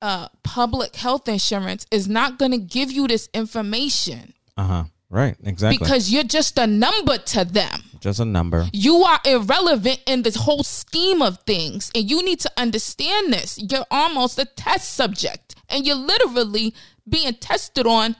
uh, 0.00 0.28
public 0.42 0.96
health 0.96 1.28
insurance 1.28 1.86
is 1.90 2.08
not 2.08 2.38
going 2.38 2.52
to 2.52 2.58
give 2.58 2.90
you 2.90 3.06
this 3.06 3.28
information 3.34 4.32
Uh 4.56 4.66
huh. 4.66 4.84
Right. 5.10 5.36
Exactly. 5.44 5.76
because 5.78 6.10
you're 6.10 6.24
just 6.24 6.58
a 6.58 6.66
number 6.66 7.18
to 7.18 7.44
them. 7.44 7.82
Just 8.02 8.18
a 8.18 8.24
number. 8.24 8.66
You 8.72 9.04
are 9.04 9.20
irrelevant 9.24 10.00
in 10.08 10.22
this 10.22 10.34
whole 10.34 10.64
scheme 10.64 11.22
of 11.22 11.38
things, 11.46 11.92
and 11.94 12.10
you 12.10 12.24
need 12.24 12.40
to 12.40 12.50
understand 12.56 13.32
this. 13.32 13.60
You're 13.62 13.86
almost 13.92 14.40
a 14.40 14.44
test 14.44 14.94
subject, 14.94 15.54
and 15.68 15.86
you're 15.86 15.94
literally 15.94 16.74
being 17.08 17.34
tested 17.34 17.86
on 17.86 18.16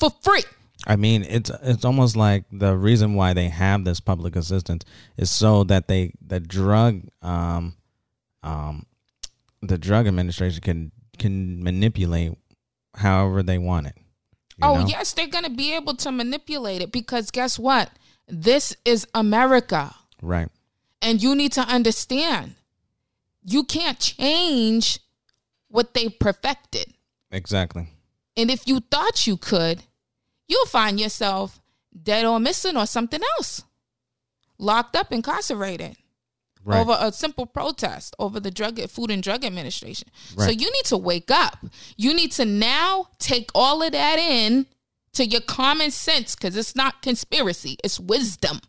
for 0.00 0.10
free. 0.22 0.44
I 0.86 0.96
mean, 0.96 1.22
it's 1.24 1.50
it's 1.62 1.84
almost 1.84 2.16
like 2.16 2.44
the 2.50 2.78
reason 2.78 3.12
why 3.12 3.34
they 3.34 3.50
have 3.50 3.84
this 3.84 4.00
public 4.00 4.36
assistance 4.36 4.86
is 5.18 5.30
so 5.30 5.64
that 5.64 5.86
they 5.86 6.14
the 6.26 6.40
drug 6.40 7.02
um 7.20 7.76
um 8.42 8.86
the 9.60 9.76
drug 9.76 10.06
administration 10.06 10.62
can 10.62 10.92
can 11.18 11.62
manipulate 11.62 12.38
however 12.94 13.42
they 13.42 13.58
want 13.58 13.88
it. 13.88 13.96
oh, 14.62 14.80
know? 14.80 14.86
yes, 14.86 15.12
they're 15.12 15.26
going 15.26 15.44
to 15.44 15.50
be 15.50 15.74
able 15.74 15.94
to 15.96 16.10
manipulate 16.10 16.80
it 16.80 16.90
because 16.90 17.30
guess 17.30 17.58
what? 17.58 17.90
This 18.28 18.76
is 18.84 19.06
America. 19.14 19.94
Right. 20.22 20.48
And 21.02 21.22
you 21.22 21.34
need 21.34 21.52
to 21.52 21.60
understand 21.60 22.54
you 23.44 23.64
can't 23.64 23.98
change 24.00 24.98
what 25.68 25.94
they 25.94 26.08
perfected. 26.08 26.94
Exactly. 27.30 27.90
And 28.36 28.50
if 28.50 28.66
you 28.66 28.80
thought 28.80 29.26
you 29.26 29.36
could, 29.36 29.82
you'll 30.48 30.66
find 30.66 30.98
yourself 30.98 31.60
dead 32.02 32.24
or 32.24 32.40
missing 32.40 32.76
or 32.76 32.86
something 32.86 33.20
else, 33.36 33.62
locked 34.58 34.96
up, 34.96 35.12
incarcerated 35.12 35.96
Right. 36.64 36.80
over 36.80 36.96
a 36.98 37.12
simple 37.12 37.46
protest 37.46 38.16
over 38.18 38.40
the 38.40 38.50
drug 38.50 38.80
Food 38.90 39.12
and 39.12 39.22
Drug 39.22 39.44
Administration. 39.44 40.08
So 40.36 40.50
you 40.50 40.68
need 40.68 40.84
to 40.86 40.96
wake 40.96 41.30
up. 41.30 41.64
You 41.96 42.12
need 42.12 42.32
to 42.32 42.44
now 42.44 43.06
take 43.20 43.50
all 43.54 43.84
of 43.84 43.92
that 43.92 44.18
in 44.18 44.66
to 45.16 45.26
your 45.26 45.40
common 45.40 45.90
sense 45.90 46.34
because 46.34 46.56
it's 46.56 46.76
not 46.76 47.02
conspiracy, 47.02 47.76
it's 47.82 47.98
wisdom. 47.98 48.60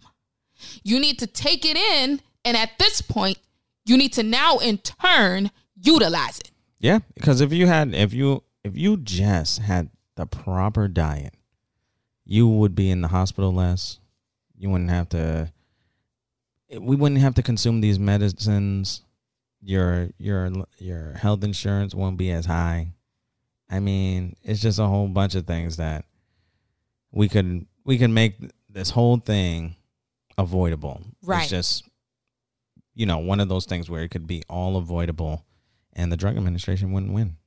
You 0.84 1.00
need 1.00 1.20
to 1.20 1.28
take 1.28 1.66
it 1.66 1.78
in, 1.78 2.22
and 2.44 2.58
at 2.58 2.72
this 2.80 3.02
point, 3.02 3.38
you 3.86 3.98
need 3.98 4.14
to 4.14 4.24
now 4.24 4.58
in 4.58 4.80
turn 4.80 5.52
utilize 5.82 6.40
it. 6.40 6.52
Yeah, 6.80 7.00
because 7.14 7.42
if 7.42 7.54
you 7.54 7.68
had 7.68 7.94
if 7.94 8.14
you 8.14 8.44
if 8.64 8.76
you 8.76 8.98
just 8.98 9.60
had 9.60 9.90
the 10.16 10.26
proper 10.26 10.88
diet, 10.88 11.34
you 12.26 12.48
would 12.48 12.76
be 12.76 12.90
in 12.92 13.02
the 13.02 13.08
hospital 13.08 13.54
less. 13.54 14.00
You 14.58 14.70
wouldn't 14.70 14.90
have 14.90 15.10
to 15.10 15.52
we 16.80 16.96
wouldn't 16.96 17.22
have 17.22 17.36
to 17.36 17.44
consume 17.44 17.82
these 17.82 18.00
medicines. 18.00 19.02
Your 19.62 20.10
your 20.18 20.52
your 20.78 21.14
health 21.14 21.44
insurance 21.44 21.94
won't 21.96 22.18
be 22.18 22.32
as 22.32 22.46
high. 22.46 22.94
I 23.70 23.80
mean, 23.80 24.36
it's 24.44 24.62
just 24.62 24.80
a 24.80 24.86
whole 24.86 25.08
bunch 25.08 25.36
of 25.36 25.46
things 25.46 25.78
that 25.78 26.06
we 27.18 27.28
could 27.28 27.66
we 27.84 27.98
can 27.98 28.14
make 28.14 28.36
this 28.70 28.92
whole 28.92 29.18
thing 29.18 29.76
avoidable. 30.38 31.02
Right. 31.24 31.42
It's 31.42 31.50
just 31.50 31.84
you 32.98 33.06
know, 33.06 33.20
one 33.20 33.40
of 33.40 33.48
those 33.48 33.66
things 33.66 33.90
where 33.90 34.02
it 34.02 34.10
could 34.10 34.26
be 34.26 34.42
all 34.50 34.76
avoidable 34.76 35.46
and 35.94 36.12
the 36.12 36.18
drug 36.18 36.36
administration 36.36 36.92
wouldn't 36.92 37.14
win. 37.14 37.38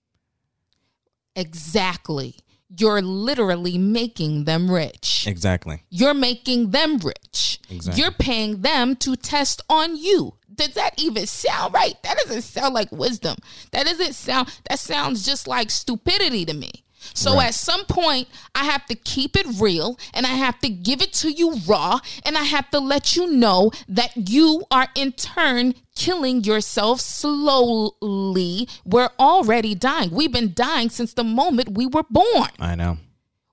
Exactly. 1.34 2.36
You're 2.68 3.02
literally 3.02 3.76
making 3.76 4.44
them 4.44 4.70
rich. 4.70 5.24
Exactly. 5.26 5.82
You're 5.90 6.14
making 6.14 6.70
them 6.70 6.98
rich. 6.98 7.58
Exactly. 7.68 8.00
You're 8.00 8.12
paying 8.12 8.62
them 8.62 8.94
to 8.96 9.16
test 9.16 9.60
on 9.68 9.96
you. 9.96 10.34
Does 10.54 10.74
that 10.74 10.94
even 10.98 11.26
sound 11.26 11.74
right? 11.74 12.00
That 12.04 12.16
doesn't 12.18 12.42
sound 12.42 12.74
like 12.74 12.92
wisdom. 12.92 13.36
That 13.72 13.86
doesn't 13.86 14.14
sound 14.14 14.52
that 14.68 14.78
sounds 14.78 15.24
just 15.24 15.48
like 15.48 15.70
stupidity 15.70 16.44
to 16.44 16.54
me. 16.54 16.84
So 17.14 17.34
Right. 17.34 17.48
at 17.48 17.54
some 17.54 17.84
point 17.86 18.28
I 18.54 18.64
have 18.64 18.86
to 18.86 18.94
keep 18.94 19.36
it 19.36 19.46
real 19.58 19.98
and 20.14 20.26
I 20.26 20.30
have 20.30 20.58
to 20.60 20.68
give 20.68 21.00
it 21.02 21.12
to 21.14 21.30
you 21.30 21.56
raw 21.66 22.00
and 22.24 22.36
I 22.36 22.44
have 22.44 22.70
to 22.70 22.78
let 22.78 23.16
you 23.16 23.26
know 23.26 23.72
that 23.88 24.28
you 24.28 24.64
are 24.70 24.88
in 24.94 25.12
turn 25.12 25.74
killing 25.96 26.44
yourself 26.44 27.00
slowly. 27.00 28.68
We're 28.84 29.10
already 29.18 29.74
dying. 29.74 30.10
We've 30.10 30.32
been 30.32 30.52
dying 30.54 30.90
since 30.90 31.14
the 31.14 31.24
moment 31.24 31.70
we 31.70 31.86
were 31.86 32.04
born. 32.08 32.50
I 32.58 32.74
know. 32.74 32.98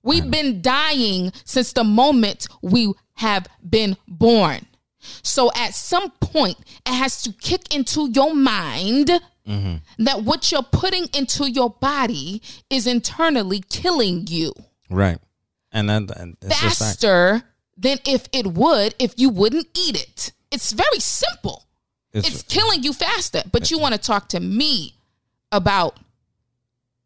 We've 0.04 0.30
been 0.32 0.62
dying 0.62 1.34
since 1.44 1.74
the 1.74 1.84
moment 1.84 2.48
we 2.62 2.94
have 3.16 3.48
been 3.68 3.98
born. 4.08 4.68
So 5.22 5.52
at 5.54 5.74
some 5.76 6.12
point, 6.22 6.58
it 6.86 6.94
has 6.94 7.22
to 7.24 7.32
kick 7.34 7.74
into 7.74 8.10
your 8.12 8.34
mind 8.34 9.12
that 9.98 10.24
what 10.24 10.52
you're 10.52 10.62
putting 10.62 11.08
into 11.14 11.50
your 11.50 11.70
body 11.70 12.42
is 12.70 12.86
internally 12.86 13.64
killing 13.70 14.28
you 14.28 14.54
Right. 14.90 15.20
And 15.72 15.90
then 15.90 16.08
and 16.16 16.38
faster 16.48 17.44
than 17.78 18.00
if 18.06 18.28
it 18.32 18.48
would 18.48 18.96
if 19.00 19.14
you 19.18 19.30
wouldn't 19.30 19.68
eat 19.78 19.96
it. 20.02 20.32
It's 20.52 20.72
very 20.72 21.00
simple. 21.00 21.66
It's, 22.14 22.28
It's 22.28 22.44
killing 22.44 22.84
you 22.84 22.94
faster. 22.94 23.44
But 23.52 23.70
you 23.70 23.78
want 23.78 23.94
to 23.94 24.00
talk 24.00 24.30
to 24.30 24.40
me 24.40 24.96
about 25.52 26.00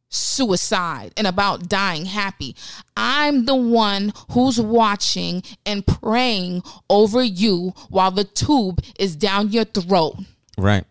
suicide 0.10 1.14
and 1.18 1.26
about 1.26 1.68
dying 1.68 2.06
happy. 2.06 2.56
I'm 2.96 3.46
the 3.46 3.56
one 3.56 4.14
who's 4.32 4.60
watching 4.60 5.42
and 5.66 5.86
praying 5.86 6.64
over 6.90 7.24
you 7.24 7.74
while 7.90 8.12
the 8.12 8.26
tube 8.26 8.82
is 9.00 9.16
down 9.16 9.50
your 9.50 9.66
throat. 9.66 10.18
right. 10.58 10.86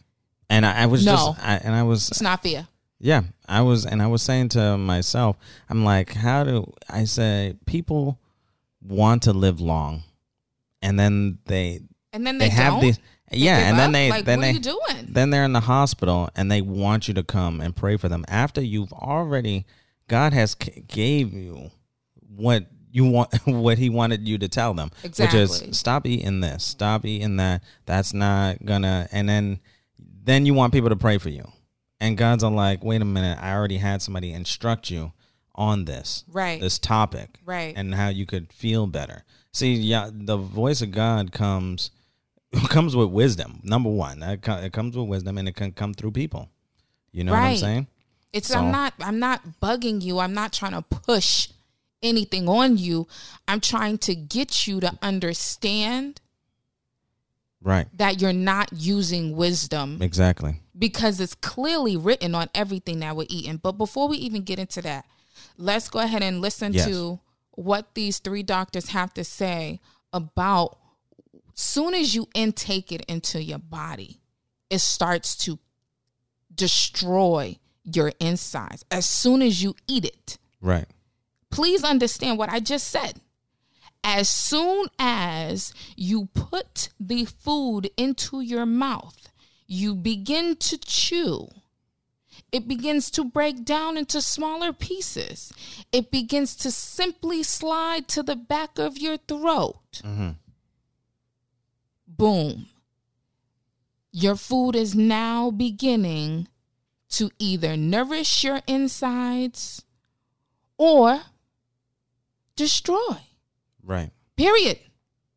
And 0.50 0.66
I, 0.66 0.83
I 0.83 0.87
was 0.87 1.07
No. 1.07 1.12
just 1.12 1.42
I, 1.42 1.54
and 1.64 1.75
I 1.75 1.85
was 1.85 2.09
It's 2.11 2.21
not 2.21 2.42
fair. 2.42 2.66
Yeah, 2.99 3.23
I 3.49 3.62
was, 3.62 3.87
and 3.87 4.02
I 4.02 4.09
was 4.09 4.21
saying 4.21 4.50
to 4.50 4.76
myself, 4.76 5.37
I'm 5.71 5.85
like, 5.87 6.12
how 6.12 6.45
do 6.45 6.71
I 6.90 7.04
say 7.04 7.54
people 7.64 8.19
want 8.87 9.23
to 9.23 9.33
live 9.33 9.59
long, 9.61 10.02
and 10.83 10.99
then 11.00 11.38
they 11.47 11.80
And 12.12 12.26
then 12.26 12.37
they, 12.37 12.49
they, 12.49 12.54
have 12.54 12.78
these, 12.83 12.99
yeah, 13.30 13.57
and 13.71 13.78
then 13.78 13.88
up? 13.88 13.92
they 13.95 14.11
like, 14.11 14.25
then 14.26 14.40
what 14.40 14.42
they 14.45 14.50
are 14.50 14.52
you 14.54 14.61
doing? 14.61 15.07
then 15.09 15.30
they're 15.30 15.45
in 15.45 15.52
the 15.54 15.61
hospital 15.61 16.28
and 16.37 16.50
they 16.52 16.61
want 16.61 17.09
you 17.09 17.14
to 17.14 17.23
come 17.23 17.61
and 17.62 17.75
pray 17.75 17.97
for 17.97 18.09
them 18.11 18.25
after 18.28 18.61
you've 18.61 18.92
already 18.92 19.64
God 20.09 20.33
has 20.35 20.54
c- 20.62 20.83
gave 20.88 21.33
you 21.33 21.71
what 22.37 22.66
you 22.92 23.04
want 23.09 23.33
what 23.47 23.78
he 23.78 23.88
wanted 23.88 24.26
you 24.28 24.37
to 24.38 24.49
tell 24.49 24.75
them 24.75 24.90
exactly. 25.04 25.40
which 25.40 25.49
is 25.69 25.78
stop 25.78 26.07
eating 26.07 26.40
this 26.40 26.64
stop 26.64 27.04
eating 27.07 27.37
that 27.37 27.62
that's 27.87 28.12
not 28.12 28.62
gonna 28.64 29.09
and 29.12 29.28
then 29.28 29.61
then 30.30 30.46
you 30.46 30.54
want 30.54 30.72
people 30.72 30.88
to 30.90 30.96
pray 30.96 31.18
for 31.18 31.28
you 31.28 31.46
and 32.00 32.16
God's 32.16 32.44
are 32.44 32.50
like 32.50 32.82
wait 32.84 33.02
a 33.02 33.04
minute 33.04 33.38
I 33.40 33.52
already 33.54 33.78
had 33.78 34.00
somebody 34.02 34.32
instruct 34.32 34.90
you 34.90 35.12
on 35.54 35.84
this 35.84 36.25
Right. 36.30 36.60
this 36.60 36.78
topic 36.78 37.38
Right. 37.44 37.75
and 37.76 37.94
how 37.94 38.08
you 38.08 38.26
could 38.26 38.52
feel 38.52 38.87
better 38.87 39.25
see 39.52 39.75
yeah 39.75 40.08
the 40.12 40.37
voice 40.37 40.80
of 40.82 40.90
God 40.92 41.32
comes 41.32 41.90
comes 42.68 42.96
with 42.96 43.10
wisdom. 43.10 43.60
Number 43.62 43.88
one, 43.90 44.18
that 44.20 44.40
it 44.64 44.72
comes 44.72 44.96
with 44.96 45.06
wisdom, 45.06 45.38
and 45.38 45.46
it 45.46 45.54
can 45.54 45.70
come 45.70 45.94
through 45.94 46.10
people. 46.10 46.49
You 47.12 47.22
know 47.22 47.30
what 47.30 47.42
I'm 47.42 47.56
saying? 47.56 47.87
It's 48.32 48.49
So- 48.49 48.58
I'm 48.58 48.72
not 48.72 48.92
I'm 49.00 49.20
not 49.20 49.60
bugging 49.62 50.02
you. 50.02 50.18
I'm 50.18 50.34
not 50.34 50.52
trying 50.52 50.72
to 50.72 50.82
push 50.82 51.49
anything 52.02 52.49
on 52.49 52.76
you. 52.76 53.06
I'm 53.46 53.60
trying 53.60 53.99
to 53.99 54.16
get 54.16 54.66
you 54.66 54.80
to 54.80 54.99
understand 55.00 56.20
Right. 57.62 57.86
that 57.98 58.20
you're 58.20 58.32
not 58.32 58.70
using 58.72 59.36
wisdom 59.36 60.00
Exactly. 60.00 60.60
because 60.78 61.20
it's 61.20 61.34
clearly 61.34 61.96
written 61.96 62.34
on 62.34 62.48
everything 62.54 63.00
that 63.00 63.14
we're 63.16 63.26
eating. 63.28 63.58
But 63.58 63.72
before 63.72 64.08
we 64.08 64.16
even 64.18 64.42
get 64.42 64.58
into 64.58 64.80
that, 64.82 65.04
let's 65.58 65.88
go 65.90 65.98
ahead 65.98 66.22
and 66.22 66.40
listen 66.40 66.72
Yes. 66.72 66.86
to 66.86 67.20
what 67.52 67.94
these 67.94 68.18
three 68.18 68.42
doctors 68.42 68.88
have 68.88 69.12
to 69.14 69.24
say 69.24 69.80
about 70.12 70.78
soon 71.54 71.92
as 71.94 72.14
you 72.14 72.26
intake 72.34 72.90
it 72.92 73.04
into 73.06 73.42
your 73.42 73.58
body, 73.58 74.20
it 74.70 74.80
starts 74.80 75.36
to 75.44 75.58
destroy 76.54 77.56
your 77.84 78.12
insides 78.20 78.84
as 78.90 79.08
soon 79.08 79.42
as 79.42 79.62
you 79.62 79.74
eat 79.86 80.04
it. 80.04 80.38
Right. 80.60 80.86
Please 81.50 81.84
understand 81.84 82.38
what 82.38 82.50
I 82.50 82.60
just 82.60 82.88
said. 82.88 83.20
As 84.02 84.28
soon 84.28 84.87
as 84.99 85.75
you 85.97 86.28
put 86.35 86.88
the 86.99 87.26
food 87.26 87.90
into 87.97 88.40
your 88.40 88.66
mouth, 88.66 89.28
you 89.66 89.95
begin 89.95 90.57
to 90.57 90.78
chew. 90.78 91.49
It 92.50 92.66
begins 92.66 93.11
to 93.12 93.25
break 93.25 93.64
down 93.64 93.97
into 93.97 94.21
smaller 94.21 94.73
pieces. 94.73 95.52
It 95.92 96.11
begins 96.11 96.57
to 96.57 96.71
simply 96.71 97.42
slide 97.42 98.09
to 98.09 98.23
the 98.23 98.37
back 98.37 98.78
of 98.78 98.99
your 98.99 99.19
throat. 99.19 100.02
Mm-hmm. 100.02 100.30
Boom. 102.09 102.66
Your 104.12 104.34
food 104.34 104.75
is 104.75 104.95
now 104.95 105.50
beginning 105.50 106.49
to 107.10 107.30
either 107.39 107.76
nourish 107.76 108.43
your 108.43 108.60
insides 108.67 109.84
or 110.76 111.21
destroy. 112.56 113.19
Right. 113.84 114.10
Period. 114.36 114.78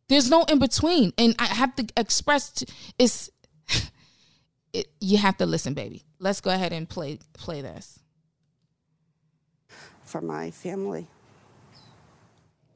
There's 0.07 0.29
no 0.29 0.43
in 0.43 0.59
between, 0.59 1.13
and 1.17 1.35
I 1.39 1.45
have 1.45 1.75
to 1.75 1.87
express. 1.97 2.51
To, 2.51 2.65
it's 2.99 3.29
it, 4.73 4.87
you 4.99 5.17
have 5.17 5.37
to 5.37 5.45
listen, 5.45 5.73
baby. 5.73 6.03
Let's 6.19 6.41
go 6.41 6.51
ahead 6.51 6.73
and 6.73 6.87
play 6.87 7.19
play 7.33 7.61
this. 7.61 7.99
for 10.03 10.21
my 10.21 10.51
family. 10.51 11.07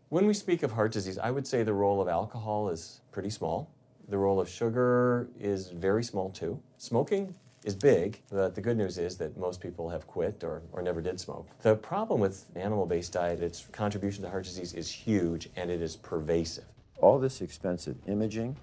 When 0.09 0.25
we 0.25 0.33
speak 0.33 0.63
of 0.63 0.71
heart 0.71 0.91
disease, 0.93 1.17
I 1.19 1.31
would 1.31 1.45
say 1.45 1.63
the 1.63 1.73
role 1.73 2.01
of 2.01 2.07
alcohol 2.07 2.69
is 2.69 3.01
pretty 3.11 3.29
small. 3.29 3.69
The 4.07 4.17
role 4.17 4.39
of 4.39 4.49
sugar 4.49 5.27
is 5.39 5.69
very 5.69 6.03
small 6.03 6.29
too. 6.29 6.59
Smoking 6.77 7.35
is 7.67 7.75
big, 7.75 8.21
but 8.31 8.55
the 8.55 8.61
good 8.61 8.77
news 8.77 8.97
is 8.97 9.17
that 9.17 9.37
most 9.37 9.59
people 9.59 9.89
have 9.89 10.07
quit 10.07 10.43
or, 10.43 10.61
or 10.71 10.81
never 10.81 11.01
did 11.01 11.19
smoke. 11.19 11.47
The 11.61 11.75
problem 11.75 12.21
with 12.21 12.45
animal 12.55 12.85
based 12.85 13.11
diet, 13.13 13.41
its 13.41 13.67
contribution 13.73 14.23
to 14.23 14.29
heart 14.29 14.45
disease 14.45 14.73
is 14.73 14.89
huge 14.89 15.49
and 15.57 15.69
it 15.69 15.81
is 15.81 15.95
pervasive. 15.97 16.65
all 16.99 17.19
this 17.19 17.41
expensive 17.41 17.95
imaging, 18.07 18.55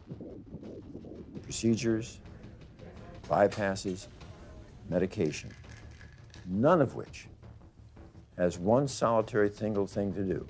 procedures, 1.43 2.19
bypasses, 3.29 4.09
medication, 4.89 5.51
none 6.47 6.81
of 6.81 6.95
which 6.95 7.29
has 8.37 8.59
one 8.59 8.89
solitary 8.89 9.51
single 9.51 9.87
thing 9.87 10.13
to 10.13 10.23
do 10.23 10.47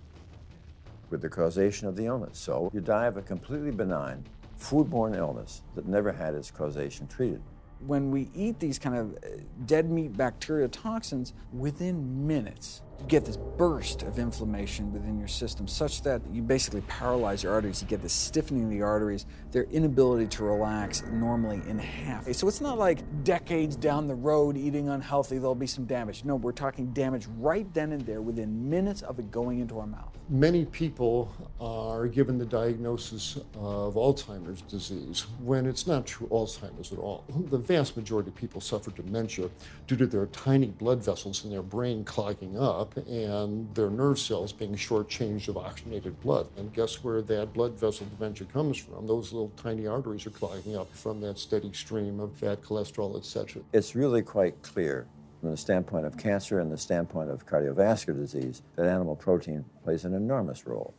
with 1.11 1.21
the 1.21 1.29
causation 1.29 1.87
of 1.87 1.97
the 1.97 2.07
illness. 2.07 2.39
So 2.39 2.71
you 2.73 2.81
die 2.81 3.07
of 3.07 3.17
a 3.17 3.23
completely 3.23 3.71
benign 3.71 4.25
foodborne 4.59 5.17
illness 5.17 5.63
that 5.75 5.87
never 5.87 6.11
had 6.11 6.35
its 6.35 6.51
causation 6.51 7.07
treated. 7.07 7.43
When 7.87 8.11
we 8.11 8.31
eat 8.35 8.59
these 8.61 8.79
kind 8.79 8.97
of 8.97 9.15
uh, 9.17 9.41
dead 9.67 9.91
meat 9.91 10.17
bacteria 10.17 10.69
toxins, 10.69 11.33
within 11.53 12.27
minutes, 12.27 12.83
you 13.01 13.07
get 13.07 13.25
this 13.25 13.37
burst 13.37 14.03
of 14.03 14.19
inflammation 14.19 14.93
within 14.93 15.19
your 15.19 15.29
system, 15.29 15.69
such 15.69 16.03
that 16.03 16.23
you 16.33 16.43
basically 16.43 16.81
paralyze 16.83 17.43
your 17.43 17.53
arteries. 17.53 17.83
You 17.83 17.89
get 17.89 18.03
this 18.03 18.13
stiffening 18.13 18.65
of 18.65 18.71
the 18.71 18.83
arteries, 18.83 19.27
their 19.53 19.65
inability 19.65 20.27
to 20.29 20.45
relax 20.45 21.03
normally 21.13 21.63
in 21.69 21.79
half. 21.79 22.33
So 22.33 22.49
it's 22.49 22.61
not 22.61 22.79
like 22.79 23.25
decades 23.25 23.77
down 23.77 24.09
the 24.09 24.15
road 24.15 24.57
eating 24.57 24.89
unhealthy, 24.89 25.39
there'll 25.39 25.55
be 25.55 25.67
some 25.67 25.85
damage. 25.85 26.25
No, 26.25 26.37
we're 26.37 26.53
talking 26.53 26.87
damage 26.93 27.27
right 27.39 27.73
then 27.75 27.93
and 27.93 28.03
there 28.03 28.23
within 28.23 28.69
minutes 28.69 29.03
of 29.03 29.19
it 29.19 29.31
going 29.31 29.61
into 29.61 29.79
our 29.79 29.87
mouth. 29.87 30.17
Many 30.29 30.65
people 30.65 31.33
are 31.61 32.07
given 32.07 32.39
the 32.39 32.47
diagnosis 32.47 33.39
of 33.55 33.95
Alzheimer's 33.95 34.63
disease 34.63 35.27
when 35.43 35.67
it's 35.67 35.87
not 35.87 36.07
true 36.07 36.27
Alzheimer's 36.29 36.93
at 36.93 36.99
all. 36.99 37.25
The 37.51 37.59
vast 37.59 37.97
majority 37.97 38.31
of 38.31 38.35
people 38.35 38.61
suffer 38.61 38.91
dementia 38.91 39.51
due 39.87 39.97
to 39.97 40.07
their 40.07 40.27
tiny 40.27 40.69
blood 40.69 41.05
vessels 41.05 41.45
in 41.45 41.51
their 41.51 41.63
brain 41.63 42.05
clogging 42.05 42.59
up 42.59 42.84
and 42.97 43.75
their 43.75 43.91
nerve 43.91 44.19
cells 44.19 44.53
being 44.53 44.75
shortchanged 44.75 45.49
of 45.49 45.57
oxygenated 45.57 46.21
blood. 46.21 46.47
And 46.57 46.73
guess 46.73 47.03
where 47.03 47.23
that 47.23 47.53
blood 47.53 47.79
vessel 47.79 48.07
dementia 48.17 48.47
comes 48.53 48.77
from? 48.77 49.07
Those 49.07 49.33
little 49.33 49.53
tiny 49.57 49.87
arteries 49.87 50.27
are 50.27 50.31
clogging 50.31 50.77
up 50.77 50.93
from 50.95 51.21
that 51.23 51.39
steady 51.39 51.73
stream 51.73 52.21
of 52.21 52.33
fat, 52.37 52.63
cholesterol, 52.63 53.17
etc. 53.17 53.63
It's 53.73 53.95
really 53.95 54.23
quite 54.23 54.61
clear 54.63 55.07
from 55.41 55.51
the 55.51 55.57
standpoint 55.57 56.07
of 56.07 56.17
cancer 56.17 56.61
and 56.61 56.71
the 56.73 56.79
standpoint 56.79 57.31
of 57.31 57.47
cardiovascular 57.47 58.17
disease 58.17 58.63
that 58.77 58.87
animal 58.87 59.17
protein 59.17 59.65
plays 59.83 60.05
an 60.05 60.15
enormous 60.15 60.67
role. 60.67 60.95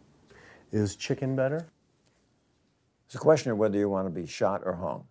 Is 0.71 0.95
chicken 0.95 1.36
better? 1.36 1.67
It's 3.06 3.15
a 3.15 3.19
question 3.19 3.52
of 3.52 3.58
whether 3.58 3.78
you 3.78 3.89
want 3.89 4.08
to 4.08 4.10
be 4.10 4.28
shot 4.28 4.62
or 4.65 4.76
hung. 4.76 5.06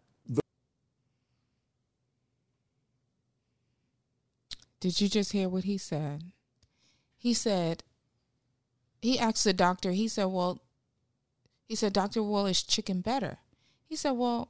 Did 4.84 5.00
you 5.00 5.08
just 5.08 5.32
hear 5.32 5.48
what 5.48 5.64
he 5.64 5.78
said? 5.78 6.33
He 7.24 7.32
said, 7.32 7.82
he 9.00 9.18
asked 9.18 9.44
the 9.44 9.54
doctor, 9.54 9.92
he 9.92 10.08
said, 10.08 10.26
well, 10.26 10.60
he 11.66 11.74
said, 11.74 11.94
Dr. 11.94 12.22
Well, 12.22 12.44
is 12.44 12.62
chicken 12.62 13.00
better? 13.00 13.38
He 13.86 13.96
said, 13.96 14.10
well, 14.10 14.46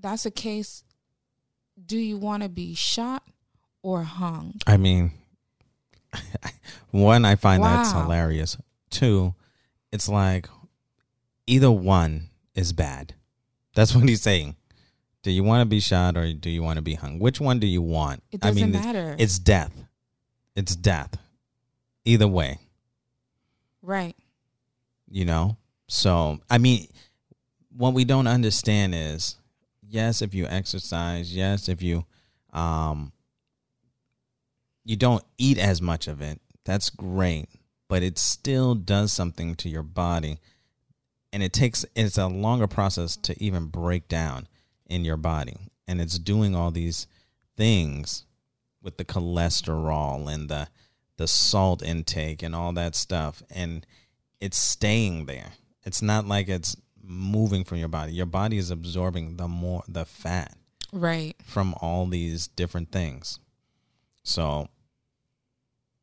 that's 0.00 0.26
a 0.26 0.32
case. 0.32 0.82
Do 1.86 1.96
you 1.96 2.18
want 2.18 2.42
to 2.42 2.48
be 2.48 2.74
shot 2.74 3.22
or 3.84 4.02
hung? 4.02 4.54
I 4.66 4.76
mean, 4.78 5.12
one, 6.90 7.24
I 7.24 7.36
find 7.36 7.62
that's 7.62 7.92
hilarious. 7.92 8.56
Two, 8.90 9.36
it's 9.92 10.08
like 10.08 10.48
either 11.46 11.70
one 11.70 12.30
is 12.56 12.72
bad. 12.72 13.14
That's 13.76 13.94
what 13.94 14.08
he's 14.08 14.22
saying. 14.22 14.56
Do 15.22 15.30
you 15.30 15.44
want 15.44 15.60
to 15.60 15.66
be 15.66 15.78
shot 15.78 16.16
or 16.16 16.32
do 16.32 16.50
you 16.50 16.64
want 16.64 16.78
to 16.78 16.82
be 16.82 16.94
hung? 16.94 17.20
Which 17.20 17.40
one 17.40 17.60
do 17.60 17.68
you 17.68 17.80
want? 17.80 18.24
It 18.32 18.44
I 18.44 18.48
doesn't 18.48 18.72
mean, 18.72 18.82
matter. 18.82 19.14
It's 19.20 19.38
death. 19.38 19.72
It's 20.56 20.74
death. 20.74 21.16
Either 22.04 22.28
way, 22.28 22.58
Right. 23.82 24.16
you 25.08 25.24
know? 25.24 25.56
So, 25.88 26.40
I 26.50 26.58
mean, 26.58 26.88
what 27.76 27.94
we 27.94 28.04
don't 28.04 28.26
understand 28.26 28.94
is 28.94 29.36
yes, 29.88 30.22
if 30.22 30.34
you 30.34 30.46
exercise, 30.46 31.34
yes, 31.34 31.68
if 31.68 31.82
you 31.82 32.04
um 32.52 33.12
you 34.84 34.96
don't 34.96 35.24
eat 35.38 35.58
as 35.58 35.80
much 35.80 36.08
of 36.08 36.20
it, 36.20 36.40
that's 36.64 36.90
great, 36.90 37.48
but 37.88 38.02
it 38.02 38.18
still 38.18 38.74
does 38.74 39.12
something 39.12 39.54
to 39.56 39.68
your 39.68 39.82
body 39.82 40.38
and 41.32 41.42
it 41.42 41.52
takes 41.52 41.84
it's 41.96 42.18
a 42.18 42.26
longer 42.26 42.66
process 42.66 43.16
to 43.16 43.42
even 43.42 43.66
break 43.66 44.08
down 44.08 44.46
in 44.86 45.04
your 45.04 45.16
body 45.16 45.56
and 45.88 46.00
it's 46.00 46.18
doing 46.18 46.54
all 46.54 46.70
these 46.70 47.06
things 47.56 48.24
with 48.82 48.96
the 48.98 49.04
cholesterol 49.04 50.32
and 50.32 50.48
the 50.48 50.68
the 51.16 51.28
salt 51.28 51.82
intake 51.82 52.42
and 52.42 52.54
all 52.54 52.72
that 52.72 52.94
stuff 52.94 53.42
and 53.50 53.86
it's 54.40 54.58
staying 54.58 55.26
there 55.26 55.52
it's 55.84 56.02
not 56.02 56.26
like 56.26 56.48
it's 56.48 56.76
moving 57.02 57.64
from 57.64 57.78
your 57.78 57.88
body 57.88 58.12
your 58.12 58.26
body 58.26 58.56
is 58.58 58.70
absorbing 58.70 59.36
the 59.36 59.48
more 59.48 59.82
the 59.88 60.04
fat 60.04 60.56
Right. 60.92 61.34
from 61.44 61.74
all 61.80 62.06
these 62.06 62.48
different 62.48 62.90
things 62.92 63.38
so 64.22 64.68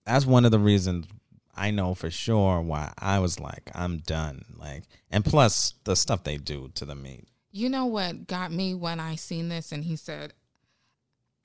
that's 0.06 0.26
one 0.26 0.45
of 0.45 0.52
the 0.52 0.60
reasons 0.60 1.06
I 1.54 1.71
know 1.71 1.93
for 1.95 2.10
sure 2.10 2.62
why 2.62 2.93
I 2.97 3.19
was 3.19 3.38
like, 3.39 3.69
I'm 3.76 3.97
done. 3.97 4.45
Like, 4.58 4.84
and 5.12 5.24
plus 5.24 5.74
the 5.84 5.95
stuff 5.97 6.24
they 6.24 6.38
do 6.38 6.71
to 6.76 6.86
the 6.86 6.95
meat. 6.95 7.28
You 7.52 7.69
know 7.69 7.86
what 7.86 8.26
got 8.26 8.54
me 8.54 8.74
when 8.74 9.02
I 9.02 9.15
seen 9.15 9.50
this 9.50 9.74
and 9.74 9.84
he 9.84 9.97
said 9.97 10.34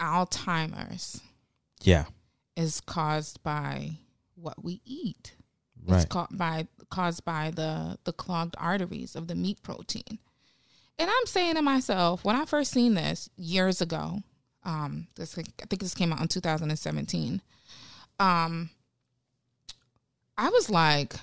Alzheimer's 0.01 1.21
Yeah. 1.83 2.05
Is 2.57 2.81
caused 2.81 3.43
by 3.43 3.91
what 4.35 4.63
we 4.65 4.81
eat. 4.85 5.35
Right. 5.87 5.97
It's 5.97 6.05
caused 6.07 6.37
by 6.37 6.67
caused 6.91 7.25
by 7.25 7.51
the 7.51 7.99
the 8.05 8.13
clogged 8.13 8.55
arteries 8.59 9.15
of 9.17 9.29
the 9.29 9.35
meat 9.35 9.63
protein. 9.63 10.19
And 10.99 11.11
I'm 11.11 11.27
saying 11.27 11.57
to 11.57 11.63
myself, 11.63 12.25
when 12.25 12.37
I 12.37 12.45
first 12.47 12.73
seen 12.73 12.95
this 12.95 13.29
years 13.37 13.81
ago, 13.83 14.21
um, 14.65 15.07
this 15.17 15.37
I 15.39 15.43
think 15.69 15.83
this 15.83 15.95
came 15.95 16.13
out 16.13 16.21
in 16.21 16.29
2017. 16.29 17.43
Um, 18.19 18.71
I 20.39 20.49
was 20.49 20.71
like, 20.71 21.15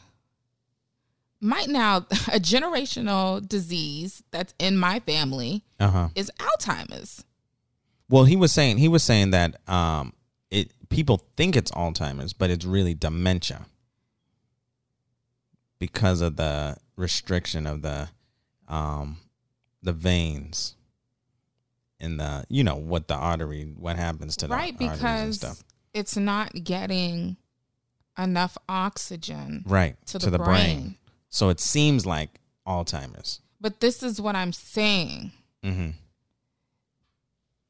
might 1.42 1.70
now 1.70 1.98
a 2.32 2.40
generational 2.40 3.46
disease 3.48 4.24
that's 4.32 4.54
in 4.60 4.78
my 4.78 5.00
family 5.00 5.64
Uh 5.80 5.90
huh. 5.90 6.10
is 6.16 6.32
Alzheimer's. 6.40 7.24
Well, 8.10 8.26
he 8.26 8.36
was 8.36 8.52
saying 8.52 8.78
he 8.78 8.88
was 8.88 9.02
saying 9.04 9.32
that 9.32 9.68
um, 9.68 10.14
people 10.94 11.26
think 11.36 11.56
it's 11.56 11.72
Alzheimer's, 11.72 12.34
but 12.34 12.50
it's 12.50 12.66
really 12.66 12.94
dementia 12.94 13.66
because 15.80 16.22
of 16.22 16.36
the 16.38 16.78
restriction 16.96 17.68
of 17.68 17.82
the 17.82 18.10
um, 18.68 19.18
the 19.82 19.94
veins 19.94 20.76
in 22.00 22.18
the 22.18 22.46
you 22.50 22.64
know 22.64 22.76
what 22.76 23.08
the 23.08 23.16
artery 23.16 23.64
what 23.78 23.96
happens 23.98 24.38
to 24.38 24.48
the 24.48 24.54
right 24.56 24.78
because 24.78 25.36
stuff. 25.38 25.64
it's 25.94 26.16
not 26.18 26.52
getting 26.64 27.38
enough 28.18 28.58
oxygen 28.70 29.64
right 29.68 29.96
to 30.06 30.20
to, 30.20 30.26
the 30.26 30.32
the 30.32 30.38
brain. 30.38 30.80
brain. 30.80 30.96
So 31.30 31.50
it 31.50 31.60
seems 31.60 32.06
like 32.06 32.40
Alzheimer's. 32.68 33.42
but 33.60 33.80
this 33.80 34.04
is 34.04 34.22
what 34.22 34.36
i'm 34.36 34.54
saying 34.54 35.32
hmm 35.64 35.90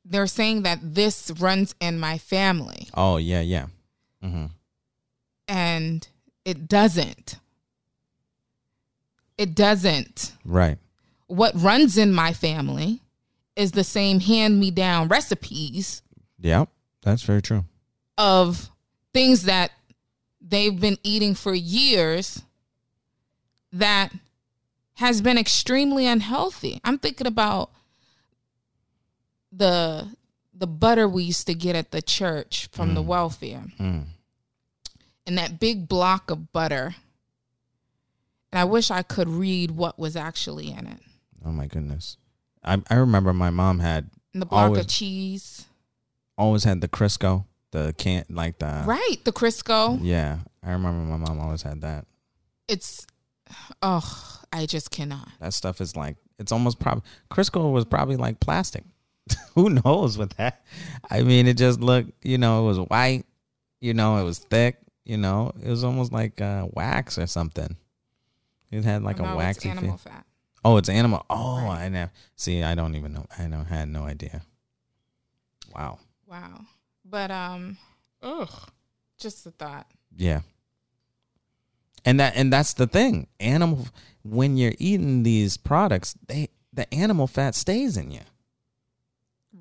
they're 0.05 0.27
saying 0.27 0.63
that 0.63 0.79
this 0.81 1.31
runs 1.39 1.73
in 1.79 1.99
my 1.99 2.17
family 2.17 2.87
Oh 2.93 3.17
yeah, 3.17 3.41
yeah. 3.41 3.67
hmm 4.21 4.45
and 5.47 6.07
it 6.45 6.67
doesn't 6.67 7.37
it 9.37 9.55
doesn't 9.55 10.33
Right. 10.45 10.77
what 11.27 11.53
runs 11.55 11.97
in 11.97 12.11
my 12.13 12.33
family 12.33 13.01
is 13.55 13.71
the 13.71 13.83
same 13.83 14.19
hand 14.19 14.59
me 14.59 14.71
down 14.71 15.07
recipes 15.07 16.01
Yep. 16.39 16.67
That's 17.03 17.23
very 17.23 17.41
true. 17.41 17.63
of 18.17 18.69
things 19.13 19.43
that 19.43 19.71
they've 20.41 20.77
been 20.79 20.97
eating 21.03 21.35
for 21.35 21.53
years 21.53 22.41
that 23.71 24.11
has 24.95 25.21
been 25.21 25.37
extremely 25.37 26.05
unhealthy. 26.05 26.79
I'm 26.83 26.97
thinking 26.99 27.25
about 27.27 27.71
the 29.55 30.07
the 30.55 30.67
butter 30.67 31.07
we 31.07 31.23
used 31.23 31.47
to 31.47 31.53
get 31.53 31.75
at 31.75 31.91
the 31.91 32.01
church 32.01 32.69
from 32.71 32.93
the 32.93 33.01
welfare. 33.01 33.63
Mm. 33.79 34.05
And 35.25 35.37
that 35.37 35.59
big 35.59 35.87
block 35.87 36.29
of 36.29 36.51
butter. 36.51 36.95
And 38.51 38.59
I 38.59 38.65
wish 38.65 38.91
I 38.91 39.01
could 39.01 39.27
read 39.29 39.71
what 39.71 39.97
was 39.97 40.15
actually 40.15 40.69
in 40.71 40.85
it. 40.85 40.99
Oh 41.45 41.51
my 41.51 41.65
goodness. 41.67 42.17
I 42.63 42.81
I 42.89 42.95
remember 42.95 43.33
my 43.33 43.49
mom 43.49 43.79
had 43.79 44.09
And 44.33 44.41
the 44.41 44.45
block 44.45 44.65
Always- 44.69 44.81
of 44.81 44.87
cheese. 44.87 45.65
always 46.37 46.63
had 46.63 46.81
the 46.81 46.87
Crisco, 46.87 47.45
the 47.71 47.93
can 47.97 48.25
like 48.29 48.59
the 48.59 48.83
right, 48.85 49.17
the 49.23 49.31
Crisco. 49.33 49.99
Yeah, 50.01 50.39
I 50.63 50.71
remember 50.71 51.03
my 51.05 51.17
mom 51.17 51.39
always 51.39 51.63
had 51.63 51.81
that. 51.81 52.05
It's 52.67 53.05
oh, 53.81 54.39
I 54.51 54.65
just 54.65 54.91
cannot. 54.91 55.27
That 55.39 55.53
stuff 55.53 55.81
is 55.81 55.95
like 55.95 56.17
it's 56.39 56.51
almost 56.51 56.79
probably 56.79 57.03
Crisco 57.31 57.71
was 57.71 57.85
probably 57.85 58.15
like 58.17 58.39
plastic. 58.39 58.83
Who 59.55 59.69
knows 59.69 60.17
with 60.17 60.33
that? 60.37 60.63
I 61.09 61.23
mean, 61.23 61.47
it 61.47 61.57
just 61.57 61.79
looked, 61.79 62.11
you 62.25 62.37
know, 62.37 62.63
it 62.63 62.67
was 62.67 62.79
white, 62.79 63.25
you 63.81 63.93
know, 63.93 64.17
it 64.17 64.23
was 64.23 64.39
thick, 64.39 64.77
you 65.05 65.17
know, 65.17 65.51
it 65.61 65.69
was 65.69 65.83
almost 65.83 66.11
like 66.11 66.41
uh, 66.41 66.67
wax 66.71 67.17
or 67.17 67.27
something. 67.27 67.75
It 68.71 68.83
had 68.83 69.03
like 69.03 69.19
Oh, 69.19 69.23
a 69.23 69.27
no, 69.27 69.33
it's 69.33 69.37
waxy 69.37 69.69
animal 69.69 69.97
feel. 69.97 70.11
fat. 70.11 70.25
Oh, 70.65 70.77
it's 70.77 70.89
animal. 70.89 71.25
Oh, 71.29 71.57
Right. 71.65 71.83
I 71.85 71.89
never 71.89 72.11
see. 72.35 72.63
I 72.63 72.73
don't 72.73 72.95
even 72.95 73.13
know. 73.13 73.25
I 73.37 73.43
don't 73.47 73.65
had 73.65 73.89
no 73.89 74.03
idea. 74.03 74.41
Wow. 75.75 75.99
Wow. 76.25 76.61
But 77.05 77.31
um 77.31 77.77
ugh. 78.21 78.49
Just 79.19 79.45
a 79.45 79.51
thought. 79.51 79.87
Yeah. 80.15 80.41
And 82.05 82.19
that 82.19 82.35
and 82.35 82.51
that's 82.51 82.73
the 82.73 82.87
thing. 82.87 83.27
Animal 83.39 83.87
when 84.23 84.57
you're 84.57 84.73
eating 84.79 85.23
these 85.23 85.57
products, 85.57 86.15
they 86.27 86.49
the 86.71 86.91
animal 86.93 87.27
fat 87.27 87.55
stays 87.55 87.97
in 87.97 88.11
you. 88.11 88.21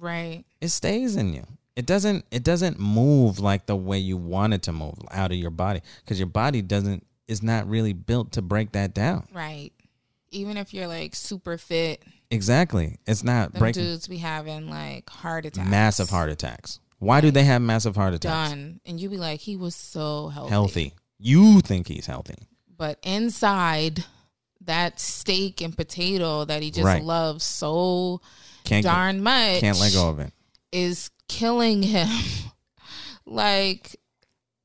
Right. 0.02 0.44
It 0.60 0.68
stays 0.68 1.16
in 1.16 1.32
you. 1.32 1.46
It 1.76 1.86
doesn't 1.86 2.24
it 2.30 2.42
doesn't 2.42 2.78
move 2.78 3.38
like 3.38 3.66
the 3.66 3.76
way 3.76 3.98
you 3.98 4.16
want 4.16 4.52
it 4.52 4.62
to 4.64 4.72
move 4.72 4.94
out 5.10 5.30
of 5.30 5.38
your 5.38 5.50
body 5.50 5.80
cuz 6.06 6.18
your 6.18 6.26
body 6.26 6.60
doesn't 6.60 7.06
is 7.28 7.42
not 7.42 7.68
really 7.68 7.92
built 7.92 8.32
to 8.32 8.42
break 8.42 8.72
that 8.72 8.92
down. 8.92 9.26
Right. 9.32 9.70
Even 10.30 10.56
if 10.56 10.74
you're 10.74 10.88
like 10.88 11.14
super 11.14 11.56
fit, 11.56 12.02
Exactly. 12.30 12.98
It's 13.06 13.22
not 13.22 13.52
them 13.52 13.60
breaking 13.60 13.84
dudes 13.84 14.08
be 14.08 14.16
having 14.16 14.68
like 14.68 15.08
heart 15.08 15.46
attacks. 15.46 15.68
massive 15.68 16.10
heart 16.10 16.30
attacks. 16.30 16.80
Why 16.98 17.20
do 17.20 17.30
they 17.30 17.44
have 17.44 17.62
massive 17.62 17.94
heart 17.94 18.14
attacks? 18.14 18.50
done. 18.50 18.80
And 18.86 18.98
you 18.98 19.08
be 19.08 19.16
like, 19.18 19.40
he 19.40 19.56
was 19.56 19.74
so 19.76 20.28
healthy. 20.28 20.50
Healthy. 20.50 20.94
You 21.18 21.60
think 21.60 21.88
he's 21.88 22.06
healthy. 22.06 22.48
But 22.76 22.98
inside 23.02 24.04
that 24.62 24.98
steak 25.00 25.60
and 25.60 25.76
potato 25.76 26.44
that 26.44 26.62
he 26.62 26.70
just 26.70 26.84
Right. 26.84 27.02
loves 27.04 27.44
so 27.44 28.20
Can't 28.64 28.84
darn 28.84 29.22
much 29.22 29.60
can't 29.60 29.78
let 29.78 29.92
go 29.92 30.08
of 30.08 30.18
it. 30.20 30.32
is 30.72 31.10
killing 31.28 31.82
him. 31.82 32.08
like, 33.26 33.96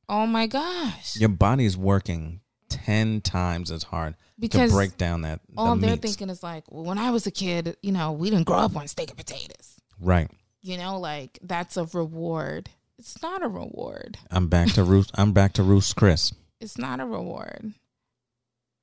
oh 0.09 0.25
my 0.27 0.47
gosh. 0.47 1.15
Your 1.17 1.29
body's 1.29 1.75
working 1.77 2.41
10 2.69 3.21
times 3.21 3.71
as 3.71 3.83
hard 3.83 4.15
Because 4.39 4.71
to 4.71 4.75
break 4.75 4.97
down 4.97 5.21
that 5.21 5.39
the 5.49 5.53
All 5.59 5.75
they're 5.75 5.91
meats. 5.91 6.01
thinking 6.01 6.29
is 6.29 6.43
like, 6.43 6.63
well, 6.69 6.83
when 6.83 6.97
I 6.97 7.11
was 7.11 7.25
a 7.27 7.31
kid, 7.31 7.77
you 7.81 7.91
know, 7.91 8.11
we 8.11 8.29
didn't 8.29 8.45
grow 8.45 8.57
up 8.57 8.75
on 8.75 8.87
steak 8.87 9.09
and 9.09 9.17
potatoes. 9.17 9.75
Right. 9.99 10.29
You 10.61 10.77
know, 10.77 10.99
like 10.99 11.39
that's 11.41 11.77
a 11.77 11.85
reward. 11.85 12.69
It's 12.99 13.21
not 13.21 13.43
a 13.43 13.47
reward. 13.47 14.17
I'm 14.31 14.47
back 14.47 14.69
to 14.73 14.83
Roost 14.83 15.11
I'm 15.15 15.31
back 15.31 15.53
to 15.53 15.63
Ruth's 15.63 15.93
Chris. 15.93 16.33
It's 16.59 16.77
not 16.77 16.99
a 16.99 17.05
reward. 17.05 17.73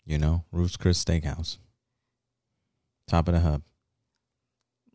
You 0.07 0.19
know, 0.19 0.45
Ruth's 0.53 0.77
Chris 0.77 1.03
Steakhouse. 1.03 1.59
Top 3.09 3.27
of 3.29 3.35
the 3.35 3.41
hub. 3.41 3.63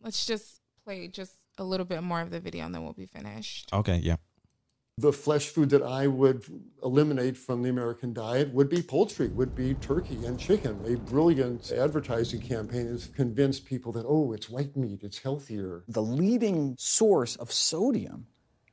Let's 0.02 0.26
just 0.26 0.60
play 0.84 1.08
just 1.08 1.34
a 1.58 1.64
little 1.64 1.86
bit 1.86 2.02
more 2.02 2.20
of 2.20 2.30
the 2.30 2.40
video 2.40 2.64
and 2.64 2.74
then 2.74 2.82
we'll 2.82 2.92
be 2.92 3.06
finished. 3.06 3.72
Okay, 3.72 3.96
yeah. 4.02 4.16
The 4.98 5.12
flesh 5.12 5.48
food 5.48 5.70
that 5.70 5.82
I 5.82 6.06
would 6.06 6.44
eliminate 6.82 7.36
from 7.36 7.62
the 7.62 7.70
American 7.70 8.12
diet 8.12 8.52
would 8.52 8.68
be 8.68 8.82
poultry, 8.82 9.28
would 9.28 9.54
be 9.54 9.74
turkey 9.74 10.26
and 10.26 10.38
chicken. 10.38 10.78
A 10.86 10.96
brilliant 10.96 11.72
advertising 11.72 12.40
campaign 12.40 12.86
has 12.86 13.06
convinced 13.06 13.64
people 13.64 13.92
that, 13.92 14.04
oh, 14.06 14.32
it's 14.32 14.50
white 14.50 14.76
meat, 14.76 15.00
it's 15.02 15.18
healthier. 15.18 15.84
The 15.88 16.02
leading 16.02 16.76
source 16.78 17.36
of 17.36 17.50
sodium 17.50 18.26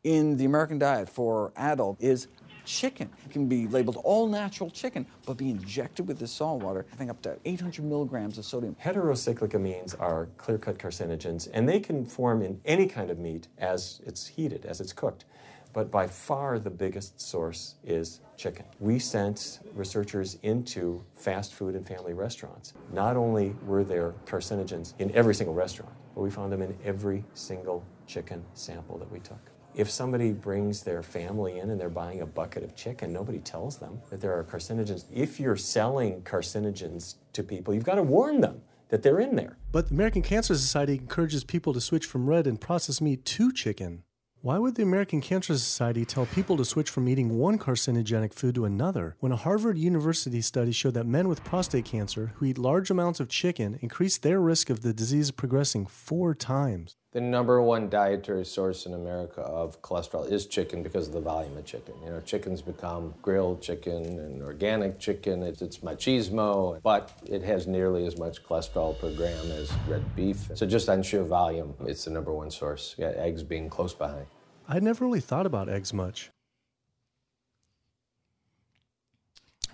in 0.03 0.37
the 0.37 0.45
American 0.45 0.79
diet 0.79 1.09
for 1.09 1.53
adult 1.55 2.01
is 2.01 2.27
chicken. 2.67 3.09
Can 3.31 3.47
be 3.47 3.65
labeled 3.65 3.97
all 4.03 4.27
natural 4.27 4.69
chicken, 4.69 5.07
but 5.25 5.37
be 5.37 5.49
injected 5.49 6.07
with 6.07 6.19
this 6.19 6.31
salt 6.31 6.61
water, 6.61 6.85
having 6.91 7.09
up 7.09 7.21
to 7.23 7.37
800 7.45 7.83
milligrams 7.83 8.37
of 8.37 8.45
sodium. 8.45 8.75
Heterocyclic 8.83 9.51
amines 9.51 9.99
are 9.99 10.27
clear 10.37 10.57
cut 10.57 10.77
carcinogens, 10.77 11.47
and 11.53 11.67
they 11.67 11.79
can 11.79 12.05
form 12.05 12.41
in 12.41 12.59
any 12.65 12.85
kind 12.87 13.09
of 13.09 13.17
meat 13.17 13.47
as 13.57 14.01
it's 14.05 14.27
heated, 14.27 14.65
as 14.65 14.81
it's 14.81 14.93
cooked. 14.93 15.25
But 15.73 15.91
by 15.91 16.07
far 16.07 16.59
the 16.59 16.69
biggest 16.69 17.21
source 17.21 17.75
is 17.83 18.21
chicken. 18.35 18.65
We 18.79 18.99
sent 18.99 19.59
researchers 19.73 20.37
into 20.43 21.03
fast 21.13 21.53
food 21.53 21.75
and 21.75 21.87
family 21.87 22.13
restaurants. 22.13 22.73
Not 22.91 23.15
only 23.15 23.55
were 23.65 23.83
there 23.83 24.13
carcinogens 24.25 24.93
in 24.99 25.13
every 25.15 25.35
single 25.35 25.53
restaurant, 25.53 25.93
but 26.15 26.21
we 26.21 26.29
found 26.29 26.51
them 26.51 26.61
in 26.61 26.75
every 26.83 27.23
single 27.33 27.85
chicken 28.07 28.43
sample 28.53 28.97
that 28.97 29.11
we 29.11 29.19
took. 29.19 29.51
If 29.77 29.91
somebody 29.91 30.31
brings 30.31 30.81
their 30.81 31.03
family 31.03 31.59
in 31.59 31.69
and 31.69 31.79
they're 31.79 31.87
buying 31.87 32.21
a 32.21 32.25
bucket 32.25 32.63
of 32.63 32.75
chicken, 32.75 33.13
nobody 33.13 33.37
tells 33.37 33.77
them 33.77 34.01
that 34.09 34.19
there 34.19 34.33
are 34.33 34.43
carcinogens. 34.43 35.05
If 35.13 35.39
you're 35.39 35.55
selling 35.55 36.23
carcinogens 36.23 37.17
to 37.33 37.43
people, 37.43 37.75
you've 37.75 37.83
got 37.83 37.95
to 37.95 38.03
warn 38.03 38.41
them 38.41 38.61
that 38.89 39.03
they're 39.03 39.19
in 39.19 39.35
there. 39.35 39.55
But 39.71 39.89
the 39.89 39.93
American 39.93 40.23
Cancer 40.23 40.55
Society 40.55 40.93
encourages 40.93 41.43
people 41.43 41.73
to 41.73 41.81
switch 41.81 42.07
from 42.07 42.27
red 42.27 42.47
and 42.47 42.59
processed 42.59 43.03
meat 43.03 43.23
to 43.25 43.53
chicken. 43.53 44.01
Why 44.41 44.57
would 44.57 44.75
the 44.75 44.83
American 44.83 45.21
Cancer 45.21 45.53
Society 45.53 46.05
tell 46.05 46.25
people 46.25 46.57
to 46.57 46.65
switch 46.65 46.89
from 46.89 47.07
eating 47.07 47.37
one 47.37 47.59
carcinogenic 47.59 48.33
food 48.33 48.55
to 48.55 48.65
another 48.65 49.15
when 49.19 49.31
a 49.31 49.35
Harvard 49.35 49.77
University 49.77 50.41
study 50.41 50.71
showed 50.71 50.95
that 50.95 51.05
men 51.05 51.27
with 51.27 51.43
prostate 51.43 51.85
cancer 51.85 52.31
who 52.35 52.45
eat 52.45 52.57
large 52.57 52.89
amounts 52.89 53.19
of 53.19 53.29
chicken 53.29 53.77
increase 53.81 54.17
their 54.17 54.39
risk 54.39 54.71
of 54.71 54.81
the 54.81 54.93
disease 54.93 55.29
progressing 55.31 55.85
four 55.85 56.33
times? 56.33 56.95
The 57.13 57.21
number 57.21 57.61
one 57.61 57.89
dietary 57.89 58.43
source 58.45 58.85
in 58.85 58.93
America 58.93 59.41
of 59.41 59.81
cholesterol 59.81 60.29
is 60.29 60.45
chicken 60.45 60.83
because 60.83 61.07
of 61.07 61.13
the 61.13 61.21
volume 61.21 61.55
of 61.57 61.65
chicken. 61.65 61.95
You 62.03 62.09
know, 62.11 62.19
chicken's 62.21 62.61
become 62.61 63.13
grilled 63.21 63.61
chicken 63.61 64.19
and 64.19 64.41
organic 64.41 64.99
chicken. 64.99 65.41
It's, 65.41 65.61
it's 65.61 65.77
machismo, 65.79 66.81
but 66.83 67.13
it 67.25 67.41
has 67.43 67.65
nearly 67.65 68.05
as 68.05 68.17
much 68.17 68.43
cholesterol 68.43 68.99
per 68.99 69.13
gram 69.13 69.51
as 69.51 69.71
red 69.87 70.15
beef. 70.17 70.49
So 70.53 70.65
just 70.65 70.89
on 70.89 71.01
sheer 71.01 71.23
volume, 71.23 71.73
it's 71.85 72.03
the 72.05 72.11
number 72.11 72.33
one 72.33 72.51
source. 72.51 72.93
Yeah, 72.97 73.13
eggs 73.15 73.41
being 73.41 73.69
close 73.69 73.93
behind. 73.93 74.25
I'd 74.67 74.83
never 74.83 75.05
really 75.05 75.21
thought 75.21 75.45
about 75.45 75.69
eggs 75.69 75.93
much. 75.93 76.29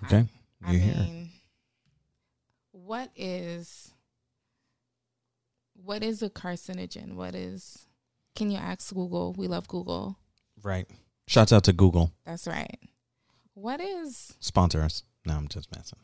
Okay. 0.04 0.24
I 0.64 0.72
You 0.72 0.78
hear? 0.78 0.94
mean, 0.94 1.30
what 2.70 3.10
is 3.16 3.93
what 5.84 6.02
is 6.02 6.22
a 6.22 6.30
carcinogen? 6.30 7.14
What 7.14 7.34
is? 7.34 7.86
Can 8.34 8.50
you 8.50 8.58
ask 8.58 8.92
Google? 8.92 9.34
We 9.34 9.46
love 9.46 9.68
Google. 9.68 10.16
Right. 10.62 10.86
Shouts 11.26 11.52
out 11.52 11.64
to 11.64 11.72
Google. 11.72 12.12
That's 12.24 12.46
right. 12.46 12.78
What 13.54 13.80
is? 13.80 14.34
Sponsor 14.40 14.82
us. 14.82 15.04
No, 15.24 15.34
I'm 15.34 15.48
just 15.48 15.68
messing. 15.74 15.98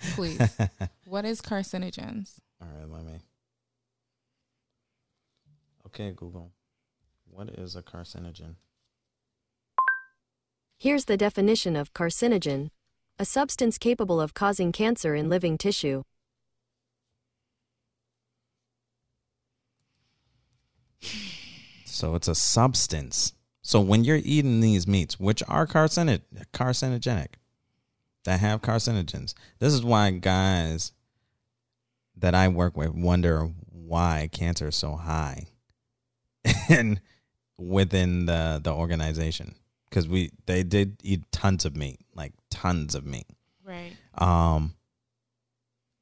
Please. 0.14 0.40
what 1.06 1.24
is 1.24 1.40
carcinogens? 1.40 2.38
All 2.60 2.68
right, 2.68 2.90
let 2.90 3.04
me. 3.04 3.20
Okay, 5.86 6.12
Google. 6.14 6.52
What 7.30 7.50
is 7.50 7.76
a 7.76 7.82
carcinogen? 7.82 8.56
Here's 10.78 11.06
the 11.06 11.16
definition 11.16 11.76
of 11.76 11.94
carcinogen 11.94 12.70
a 13.18 13.24
substance 13.24 13.78
capable 13.78 14.20
of 14.20 14.34
causing 14.34 14.72
cancer 14.72 15.14
in 15.14 15.30
living 15.30 15.56
tissue. 15.56 16.02
So 21.96 22.14
it's 22.14 22.28
a 22.28 22.34
substance. 22.34 23.32
So 23.62 23.80
when 23.80 24.04
you're 24.04 24.20
eating 24.22 24.60
these 24.60 24.86
meats, 24.86 25.18
which 25.18 25.42
are 25.48 25.66
carcino- 25.66 26.20
carcinogenic, 26.52 27.34
that 28.24 28.40
have 28.40 28.60
carcinogens, 28.60 29.34
this 29.60 29.72
is 29.72 29.82
why 29.82 30.10
guys 30.10 30.92
that 32.16 32.34
I 32.34 32.48
work 32.48 32.76
with 32.76 32.90
wonder 32.90 33.48
why 33.70 34.28
cancer 34.32 34.68
is 34.68 34.76
so 34.76 34.96
high 34.96 35.46
and 36.68 37.00
within 37.56 38.26
the 38.26 38.60
the 38.62 38.72
organization 38.72 39.54
because 39.88 40.08
we 40.08 40.30
they 40.46 40.62
did 40.62 40.96
eat 41.02 41.22
tons 41.30 41.64
of 41.64 41.76
meat, 41.76 42.00
like 42.14 42.32
tons 42.50 42.94
of 42.94 43.06
meat. 43.06 43.26
Right. 43.64 43.92
Um, 44.14 44.74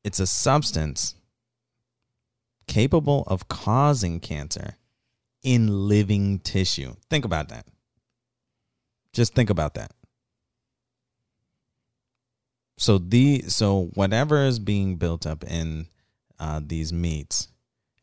it's 0.02 0.20
a 0.20 0.26
substance 0.26 1.14
capable 2.66 3.24
of 3.26 3.48
causing 3.48 4.20
cancer 4.20 4.76
in 5.44 5.86
living 5.86 6.40
tissue. 6.40 6.94
Think 7.10 7.24
about 7.24 7.50
that. 7.50 7.66
Just 9.12 9.34
think 9.34 9.50
about 9.50 9.74
that. 9.74 9.92
So 12.76 12.98
the 12.98 13.42
so 13.42 13.90
whatever 13.94 14.44
is 14.44 14.58
being 14.58 14.96
built 14.96 15.26
up 15.26 15.44
in 15.44 15.86
uh, 16.40 16.60
these 16.64 16.92
meats, 16.92 17.46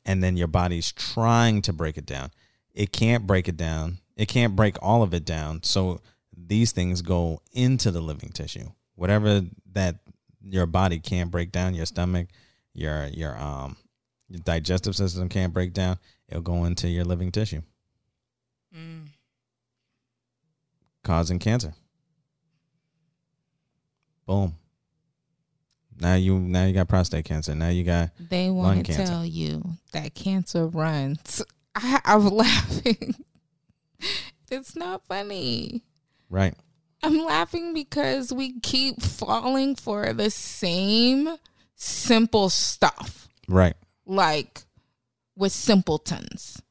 and 0.05 0.23
then 0.23 0.37
your 0.37 0.47
body's 0.47 0.93
trying 0.93 1.61
to 1.63 1.73
break 1.73 1.97
it 1.97 2.05
down. 2.05 2.31
It 2.73 2.93
can't 2.93 3.27
break 3.27 3.49
it 3.49 3.57
down. 3.57 3.97
It 4.15 4.29
can't 4.29 4.55
break 4.55 4.77
all 4.81 5.03
of 5.03 5.13
it 5.13 5.25
down. 5.25 5.63
So 5.63 5.99
these 6.35 6.71
things 6.71 7.01
go 7.01 7.41
into 7.51 7.91
the 7.91 7.99
living 7.99 8.29
tissue. 8.29 8.69
Whatever 8.95 9.41
that 9.73 9.97
your 10.41 10.67
body 10.67 10.99
can't 10.99 11.31
break 11.31 11.51
down, 11.51 11.73
your 11.73 11.85
stomach, 11.85 12.29
your 12.73 13.07
your 13.07 13.37
um 13.37 13.75
your 14.31 14.39
digestive 14.41 14.95
system 14.95 15.29
can't 15.29 15.53
break 15.53 15.73
down, 15.73 15.97
it'll 16.27 16.41
go 16.41 16.65
into 16.65 16.87
your 16.87 17.03
living 17.05 17.31
tissue, 17.31 17.61
Mm. 18.75 19.07
causing 21.03 21.39
cancer. 21.39 21.73
Boom. 24.25 24.55
Now 25.99 26.15
you 26.15 26.39
now 26.39 26.65
you 26.65 26.73
got 26.73 26.87
prostate 26.87 27.25
cancer. 27.25 27.53
Now 27.53 27.69
you 27.69 27.83
got 27.83 28.09
They 28.19 28.49
want 28.49 28.85
to 28.85 28.93
tell 28.93 29.25
you 29.25 29.63
that 29.91 30.15
cancer 30.15 30.67
runs. 30.67 31.43
I, 31.75 31.99
I'm 32.05 32.27
laughing. 32.29 33.15
it's 34.51 34.75
not 34.75 35.05
funny. 35.05 35.83
right. 36.29 36.53
I'm 37.03 37.17
laughing 37.25 37.73
because 37.73 38.31
we 38.31 38.59
keep 38.59 39.01
falling 39.01 39.75
for 39.75 40.13
the 40.13 40.29
same 40.29 41.35
simple 41.75 42.49
stuff. 42.49 43.27
Right. 43.47 43.73
Like 44.05 44.63
with 45.35 45.51
simpletons. 45.51 46.61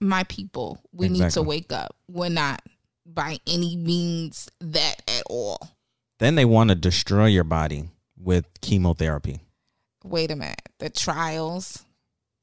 My 0.00 0.24
people, 0.24 0.80
we 0.92 1.08
need 1.08 1.30
to 1.30 1.42
wake 1.42 1.72
up. 1.72 1.96
We're 2.08 2.28
not 2.28 2.62
by 3.04 3.38
any 3.46 3.76
means 3.76 4.48
that 4.60 5.02
at 5.08 5.22
all. 5.28 5.76
Then 6.18 6.34
they 6.36 6.44
want 6.44 6.70
to 6.70 6.76
destroy 6.76 7.26
your 7.26 7.44
body 7.44 7.88
with 8.16 8.46
chemotherapy. 8.60 9.40
Wait 10.04 10.30
a 10.30 10.36
minute. 10.36 10.62
The 10.78 10.90
trials, 10.90 11.84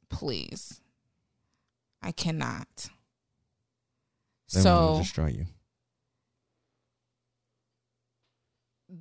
please. 0.10 0.82
I 2.02 2.12
cannot. 2.12 2.90
They 4.54 4.62
so 4.62 4.98
destroy 5.00 5.28
you. 5.28 5.46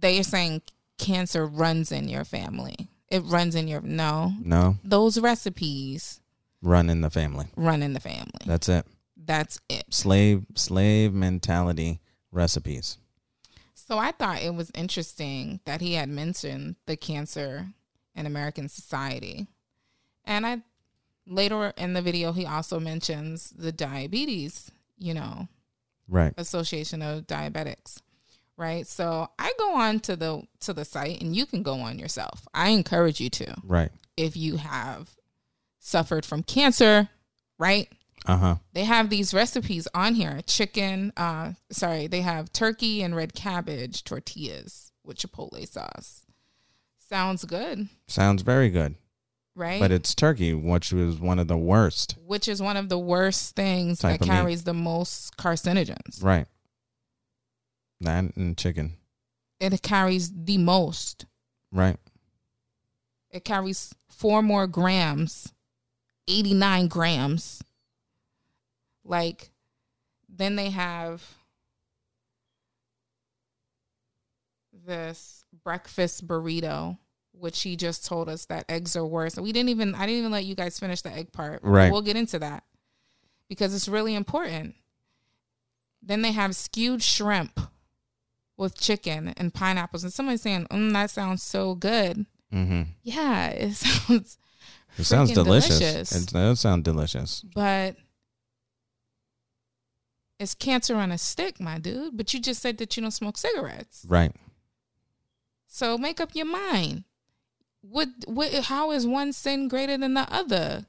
they 0.01 0.19
are 0.19 0.25
saying 0.25 0.63
cancer 0.99 1.47
runs 1.47 1.93
in 1.93 2.09
your 2.09 2.25
family. 2.25 2.89
It 3.15 3.21
runs 3.27 3.55
in 3.55 3.69
your 3.69 3.81
no. 3.81 4.33
No, 4.43 4.77
Those 4.83 5.19
recipes 5.21 6.21
run 6.63 6.91
in 6.91 7.01
the 7.01 7.11
family. 7.11 7.47
run 7.57 7.83
in 7.83 7.93
the 7.93 8.01
family. 8.01 8.31
That's 8.45 8.69
it. 8.69 8.87
That's 9.17 9.61
it. 9.69 9.85
Slave 9.95 10.45
slave 10.57 11.13
mentality 11.13 12.01
recipes. 12.33 12.99
So 13.75 13.99
I 13.99 14.11
thought 14.13 14.43
it 14.43 14.55
was 14.55 14.71
interesting 14.75 15.61
that 15.65 15.81
he 15.81 15.95
had 15.95 16.09
mentioned 16.09 16.77
the 16.87 16.97
cancer 16.97 17.69
in 18.17 18.27
American 18.27 18.69
society. 18.69 19.47
And 20.25 20.47
I 20.47 20.63
later 21.27 21.73
in 21.77 21.93
the 21.93 22.03
video 22.03 22.33
he 22.33 22.47
also 22.47 22.81
mentions 22.81 23.51
the 23.51 23.73
diabetes, 23.73 24.71
you 24.99 25.15
know, 25.15 25.49
Right. 26.09 26.35
Association 26.37 27.01
of 27.01 27.27
Diabetics. 27.27 27.99
Right? 28.57 28.87
So 28.87 29.29
I 29.39 29.53
go 29.59 29.75
on 29.77 30.01
to 30.01 30.15
the 30.17 30.43
to 30.61 30.73
the 30.73 30.85
site 30.85 31.21
and 31.21 31.35
you 31.35 31.45
can 31.47 31.63
go 31.63 31.75
on 31.81 31.99
yourself. 31.99 32.47
I 32.55 32.69
encourage 32.71 33.21
you 33.21 33.29
to 33.31 33.55
Right. 33.65 33.91
if 34.17 34.37
you 34.37 34.57
have 34.59 35.11
suffered 35.81 36.25
from 36.25 36.43
cancer, 36.45 37.09
right? 37.59 37.89
Uh 38.27 38.37
huh. 38.39 38.55
They 38.73 38.85
have 38.85 39.11
these 39.11 39.35
recipes 39.35 39.89
on 39.95 40.15
here. 40.15 40.41
Chicken, 40.47 41.13
uh 41.17 41.55
sorry, 41.71 42.07
they 42.07 42.21
have 42.21 42.53
turkey 42.53 43.03
and 43.03 43.17
red 43.17 43.35
cabbage 43.35 44.05
tortillas 44.05 44.93
with 45.05 45.19
chipotle 45.19 45.67
sauce. 45.69 46.25
Sounds 47.09 47.45
good, 47.45 47.89
Sounds 48.09 48.43
very 48.43 48.71
good. 48.71 48.95
right? 49.55 49.79
But 49.81 49.91
it's 49.93 50.15
turkey, 50.15 50.55
which 50.55 50.93
is 50.93 51.21
one 51.21 51.39
of 51.39 51.49
the 51.49 51.57
worst. 51.59 52.17
which 52.25 52.49
is 52.49 52.63
one 52.63 52.77
of 52.77 52.89
the 52.89 52.99
worst 52.99 53.55
things 53.55 53.99
that 53.99 54.15
of 54.15 54.21
meat. 54.23 54.31
carries 54.31 54.65
the 54.65 54.73
most 54.75 55.37
carcinogens. 55.37 56.23
Right. 56.23 56.47
That 58.05 58.37
and 58.37 58.57
chicken. 58.57 58.95
It 59.61 59.83
carries 59.83 60.31
the 60.31 60.59
most. 60.59 61.27
Right. 61.73 61.97
It 63.31 63.45
carries 63.45 63.95
four 64.09 64.43
more 64.43 64.67
grams, 64.67 65.53
89 66.29 66.89
grams. 66.89 67.63
Like, 69.05 69.51
then 70.29 70.57
they 70.57 70.71
have 70.71 71.23
this 74.87 75.45
breakfast 75.65 76.27
burrito, 76.27 76.99
which 77.33 77.63
he 77.63 77.77
just 77.77 78.07
told 78.07 78.29
us 78.29 78.45
that 78.47 78.67
eggs 78.69 78.97
are 78.97 79.07
worse. 79.07 79.37
We 79.37 79.53
didn't 79.53 79.71
even, 79.71 79.95
I 79.95 80.07
didn't 80.07 80.19
even 80.19 80.33
let 80.33 80.45
you 80.45 80.55
guys 80.55 80.79
finish 80.79 81.01
the 81.01 81.11
egg 81.11 81.33
part. 81.33 81.61
Right. 81.63 81.91
We'll 81.91 82.03
get 82.03 82.17
into 82.17 82.39
that 82.39 82.65
because 83.49 83.75
it's 83.75 83.89
really 83.89 84.15
important. 84.15 84.75
Then 86.03 86.23
they 86.23 86.33
have 86.33 86.55
skewed 86.55 87.03
shrimp 87.03 87.59
with 88.57 88.79
chicken 88.81 89.35
and 89.37 89.53
pineapples. 89.53 90.05
And 90.05 90.13
somebody's 90.13 90.43
saying, 90.43 90.67
mm, 90.71 90.93
that 90.93 91.11
sounds 91.11 91.43
so 91.43 91.75
good. 91.75 92.27
Mm-hmm. 92.53 92.83
Yeah, 93.03 93.49
it 93.49 93.75
sounds. 93.75 94.39
It 94.97 95.05
sounds 95.05 95.31
freaking 95.33 95.35
delicious. 95.35 96.13
It 96.13 96.33
does 96.33 96.61
sound 96.61 96.85
delicious. 96.85 97.45
but 97.55 97.97
it's 100.39 100.55
cancer 100.55 100.97
on 100.97 101.13
a 101.13 101.19
stick, 101.19 101.61
my 101.61 101.79
dude. 101.79 102.17
But 102.17 102.33
you 102.35 102.41
just 102.41 102.61
said 102.63 102.79
that 102.79 102.97
you 102.97 103.03
don't 103.03 103.11
smoke 103.11 103.39
cigarettes, 103.39 104.05
Right. 104.09 104.33
so 105.67 105.97
make 105.99 106.21
up 106.21 106.35
your 106.35 106.47
mind. 106.47 107.05
What? 107.81 108.09
What? 108.27 108.53
How 108.65 108.91
is 108.93 109.07
one 109.07 109.33
sin 109.33 109.69
greater 109.69 109.97
than 109.99 110.15
the 110.15 110.33
other? 110.33 110.87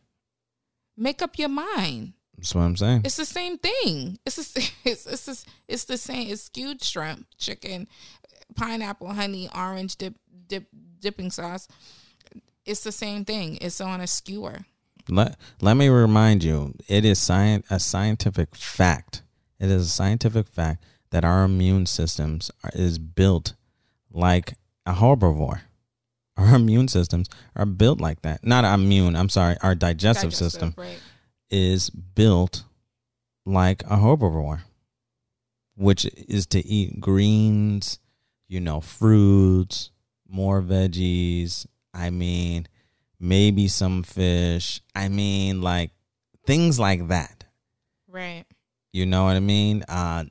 Make 0.97 1.21
up 1.21 1.37
your 1.37 1.49
mind. 1.49 2.13
That's 2.37 2.53
what 2.53 2.61
I'm 2.61 2.75
saying. 2.75 3.01
It's 3.05 3.17
the 3.17 3.25
same 3.25 3.57
thing. 3.57 4.19
It's 4.25 4.35
the, 4.35 4.71
it's 4.89 5.05
it's 5.05 5.25
the, 5.25 5.45
it's 5.67 5.85
the 5.85 5.97
same. 5.97 6.29
It's 6.31 6.43
skewed 6.43 6.83
shrimp, 6.83 7.27
chicken, 7.37 7.87
pineapple, 8.55 9.13
honey, 9.13 9.49
orange 9.55 9.95
dip 9.95 10.15
dip 10.47 10.67
dipping 10.99 11.31
sauce. 11.31 11.67
It's 12.65 12.83
the 12.83 12.91
same 12.91 13.25
thing. 13.25 13.57
It's 13.61 13.79
on 13.79 14.01
a 14.01 14.07
skewer. 14.07 14.65
Let 15.07 15.37
let 15.61 15.75
me 15.75 15.89
remind 15.89 16.43
you, 16.43 16.73
it 16.87 17.05
is 17.05 17.21
science 17.21 17.65
a 17.69 17.79
scientific 17.79 18.55
fact. 18.55 19.21
It 19.59 19.69
is 19.69 19.87
a 19.87 19.89
scientific 19.89 20.47
fact 20.47 20.83
that 21.11 21.23
our 21.23 21.43
immune 21.43 21.85
systems 21.85 22.51
are, 22.63 22.71
is 22.73 22.97
built 22.97 23.53
like 24.11 24.55
a 24.85 24.93
herbivore. 24.93 25.61
Our 26.37 26.55
immune 26.55 26.87
systems 26.87 27.29
are 27.55 27.65
built 27.65 28.01
like 28.01 28.21
that. 28.23 28.45
Not 28.45 28.65
immune. 28.65 29.15
I'm 29.15 29.29
sorry. 29.29 29.55
Our 29.61 29.75
digestive, 29.75 30.31
Digestive, 30.31 30.51
system 30.51 30.73
right. 30.75 30.99
Is 31.49 31.89
built 31.89 32.63
like 33.45 33.83
a 33.83 33.97
herbivore, 33.97 34.61
which 35.75 36.05
is 36.05 36.45
to 36.47 36.65
eat 36.65 36.99
greens, 36.99 37.99
you 38.47 38.59
know, 38.59 38.81
fruits, 38.81 39.91
more 40.27 40.61
veggies. 40.61 41.65
I 41.93 42.09
mean, 42.09 42.67
maybe 43.19 43.67
some 43.67 44.03
fish. 44.03 44.81
I 44.95 45.09
mean, 45.09 45.61
like 45.61 45.91
things 46.45 46.79
like 46.79 47.07
that. 47.09 47.45
Right. 48.07 48.45
You 48.93 49.05
know 49.05 49.25
what 49.25 49.35
I 49.35 49.41
mean? 49.41 49.83
Uh, 49.83 50.25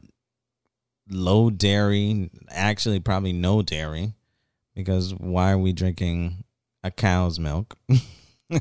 low 1.11 1.51
dairy, 1.51 2.31
actually, 2.49 3.01
probably 3.01 3.33
no 3.33 3.63
dairy, 3.63 4.15
because 4.75 5.15
why 5.15 5.53
are 5.53 5.59
we 5.59 5.73
drinking 5.73 6.45
a 6.83 6.91
cow's 6.91 7.39
milk? 7.39 7.77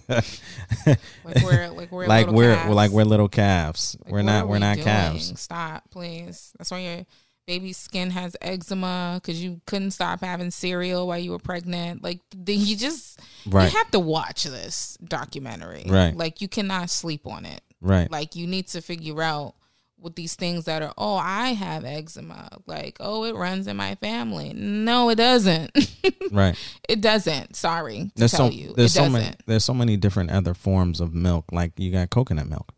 Like 1.25 1.43
we're 1.43 1.69
like 1.69 1.91
we're 1.91 2.07
like 2.07 2.27
we're 2.27 2.55
calves. 2.55 2.75
like 2.75 2.91
we're 2.91 3.03
little 3.05 3.29
calves. 3.29 3.97
Like, 4.03 4.11
we're 4.13 4.21
not 4.21 4.47
we're 4.47 4.53
we 4.55 4.59
not 4.59 4.75
doing? 4.75 4.85
calves. 4.85 5.39
Stop, 5.39 5.89
please. 5.91 6.53
That's 6.57 6.71
why 6.71 6.79
your 6.79 7.05
baby's 7.47 7.77
skin 7.77 8.09
has 8.11 8.35
eczema 8.41 9.19
because 9.21 9.43
you 9.43 9.59
couldn't 9.65 9.91
stop 9.91 10.21
having 10.21 10.51
cereal 10.51 11.07
while 11.07 11.17
you 11.19 11.31
were 11.31 11.39
pregnant. 11.39 12.03
Like 12.03 12.19
the, 12.35 12.53
you 12.55 12.75
just 12.75 13.19
Right. 13.45 13.71
you 13.71 13.77
have 13.77 13.91
to 13.91 13.99
watch 13.99 14.43
this 14.45 14.97
documentary. 15.03 15.83
Right. 15.87 16.15
Like 16.15 16.39
you 16.41 16.47
cannot 16.47 16.89
sleep 16.89 17.27
on 17.27 17.45
it. 17.45 17.61
Right. 17.81 18.09
Like 18.09 18.35
you 18.35 18.47
need 18.47 18.67
to 18.69 18.81
figure 18.81 19.21
out 19.21 19.55
with 20.03 20.15
these 20.15 20.35
things 20.35 20.65
that 20.65 20.81
are 20.83 20.93
oh 20.97 21.15
I 21.15 21.49
have 21.53 21.85
eczema. 21.85 22.59
Like 22.67 22.97
oh 22.99 23.23
it 23.23 23.35
runs 23.35 23.67
in 23.67 23.77
my 23.77 23.95
family. 23.95 24.53
No, 24.53 25.09
it 25.09 25.15
doesn't. 25.15 25.71
Right. 26.31 26.57
it 26.89 26.99
doesn't. 26.99 27.55
Sorry 27.55 28.05
to 28.05 28.11
There's 28.15 28.31
tell 28.31 28.47
so 28.47 28.53
you, 28.53 28.73
there's 28.75 28.91
it 28.91 28.95
so 28.95 29.01
doesn't. 29.01 29.13
many 29.13 29.35
there's 29.45 29.65
so 29.65 29.73
many 29.73 29.97
different 29.97 30.31
other 30.31 30.53
forms 30.53 30.99
of 30.99 31.13
milk. 31.13 31.51
Like 31.51 31.73
you 31.77 31.91
got 31.91 32.09
coconut 32.09 32.47
milk. 32.47 32.71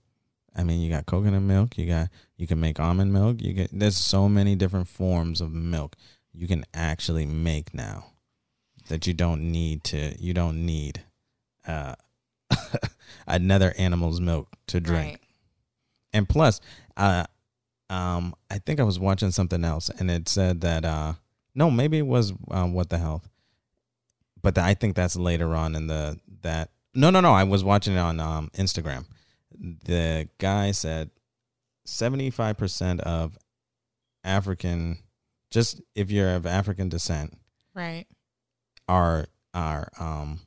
I 0.55 0.63
mean, 0.63 0.81
you 0.81 0.89
got 0.89 1.05
coconut 1.05 1.41
milk. 1.41 1.77
You 1.77 1.85
got 1.87 2.09
you 2.37 2.47
can 2.47 2.59
make 2.59 2.79
almond 2.79 3.13
milk. 3.13 3.41
You 3.41 3.53
get 3.53 3.69
there's 3.71 3.97
so 3.97 4.27
many 4.27 4.55
different 4.55 4.87
forms 4.87 5.41
of 5.41 5.51
milk 5.53 5.95
you 6.33 6.47
can 6.47 6.65
actually 6.73 7.25
make 7.25 7.73
now 7.73 8.07
that 8.89 9.07
you 9.07 9.13
don't 9.13 9.51
need 9.51 9.83
to 9.85 10.13
you 10.21 10.33
don't 10.33 10.65
need 10.65 11.01
uh 11.65 11.95
another 13.27 13.73
animal's 13.77 14.19
milk 14.19 14.49
to 14.67 14.79
drink. 14.79 15.07
Right. 15.11 15.19
And 16.13 16.29
plus, 16.29 16.61
uh, 16.97 17.25
um, 17.89 18.33
I 18.49 18.57
think 18.59 18.79
I 18.79 18.83
was 18.83 18.99
watching 18.99 19.31
something 19.31 19.63
else, 19.63 19.89
and 19.89 20.09
it 20.09 20.27
said 20.29 20.61
that 20.61 20.85
uh, 20.85 21.13
no, 21.53 21.69
maybe 21.71 21.97
it 21.99 22.07
was 22.07 22.33
um, 22.51 22.73
what 22.73 22.89
the 22.89 22.97
health, 22.97 23.27
but 24.41 24.57
I 24.57 24.73
think 24.73 24.95
that's 24.95 25.15
later 25.15 25.55
on 25.55 25.75
in 25.75 25.87
the 25.87 26.19
that. 26.41 26.71
No, 26.93 27.09
no, 27.09 27.19
no. 27.19 27.33
I 27.33 27.43
was 27.43 27.63
watching 27.63 27.93
it 27.93 27.99
on 27.99 28.19
um, 28.19 28.49
Instagram. 28.57 29.05
The 29.59 30.29
guy 30.39 30.71
said 30.71 31.11
seventy 31.85 32.29
five 32.29 32.57
percent 32.57 33.01
of 33.01 33.37
African, 34.23 34.97
just 35.51 35.81
if 35.93 36.09
you're 36.11 36.35
of 36.35 36.45
African 36.45 36.89
descent, 36.89 37.37
Right. 37.73 38.05
are 38.87 39.27
are 39.53 39.89
um, 39.99 40.39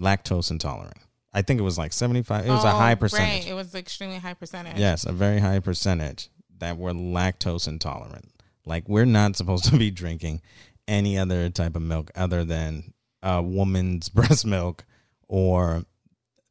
lactose 0.00 0.50
intolerant. 0.50 0.98
I 1.32 1.42
think 1.42 1.60
it 1.60 1.62
was 1.62 1.78
like 1.78 1.92
seventy 1.92 2.22
five. 2.22 2.46
It 2.46 2.50
was 2.50 2.64
a 2.64 2.68
Oh, 2.68 2.76
high 2.76 2.94
percentage. 2.94 3.44
Right. 3.44 3.50
It 3.50 3.54
was 3.54 3.74
extremely 3.74 4.18
high 4.18 4.34
percentage. 4.34 4.78
Yes, 4.78 5.04
a 5.04 5.12
very 5.12 5.38
high 5.38 5.60
percentage 5.60 6.28
that 6.58 6.76
were 6.76 6.92
lactose 6.92 7.68
intolerant. 7.68 8.30
Like 8.66 8.88
we're 8.88 9.04
not 9.06 9.36
supposed 9.36 9.64
to 9.66 9.76
be 9.78 9.90
drinking 9.90 10.42
any 10.88 11.16
other 11.18 11.48
type 11.50 11.76
of 11.76 11.82
milk 11.82 12.10
other 12.16 12.44
than 12.44 12.92
a 13.22 13.40
woman's 13.42 14.08
breast 14.10 14.44
milk 14.44 14.84
or 15.28 15.84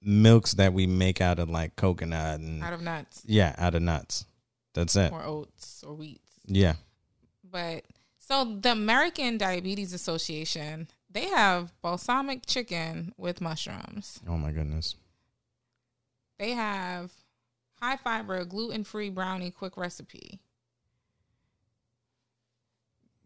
milks 0.02 0.54
that 0.54 0.74
we 0.74 0.88
make 0.88 1.20
out 1.20 1.40
of 1.40 1.50
like 1.50 1.76
coconut 1.76 2.40
and 2.40 2.64
Out 2.64 2.72
of 2.74 2.82
nuts 2.82 3.22
yeah, 3.26 3.54
out 3.58 3.76
of 3.76 3.82
nuts. 3.82 4.26
That's 4.74 4.96
it. 4.96 5.12
or 5.12 5.24
oats 5.24 5.84
or 5.86 5.94
wheat. 5.94 6.22
Yeah. 6.46 6.76
But 7.44 7.84
so 8.20 8.58
the 8.62 8.72
American 8.72 9.38
Diabetes 9.38 9.92
Association, 9.92 10.88
they 11.10 11.28
have 11.28 11.74
balsamic 11.82 12.46
chicken 12.46 13.14
with 13.18 13.42
mushrooms. 13.42 14.20
Oh 14.28 14.38
my 14.38 14.52
goodness. 14.52 14.96
They 16.38 16.52
have 16.52 17.12
high 17.82 17.98
fiber 17.98 18.46
gluten 18.46 18.84
free 18.84 19.10
brownie 19.10 19.52
quick 19.52 19.76
recipe. 19.76 20.40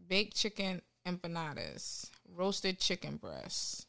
Baked 0.07 0.35
chicken 0.35 0.81
empanadas, 1.05 2.09
roasted 2.33 2.79
chicken 2.79 3.17
breasts. 3.17 3.85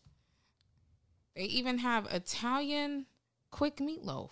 They 1.37 1.45
even 1.45 1.79
have 1.79 2.07
Italian 2.13 3.07
quick 3.51 3.77
meatloaf. 3.77 4.31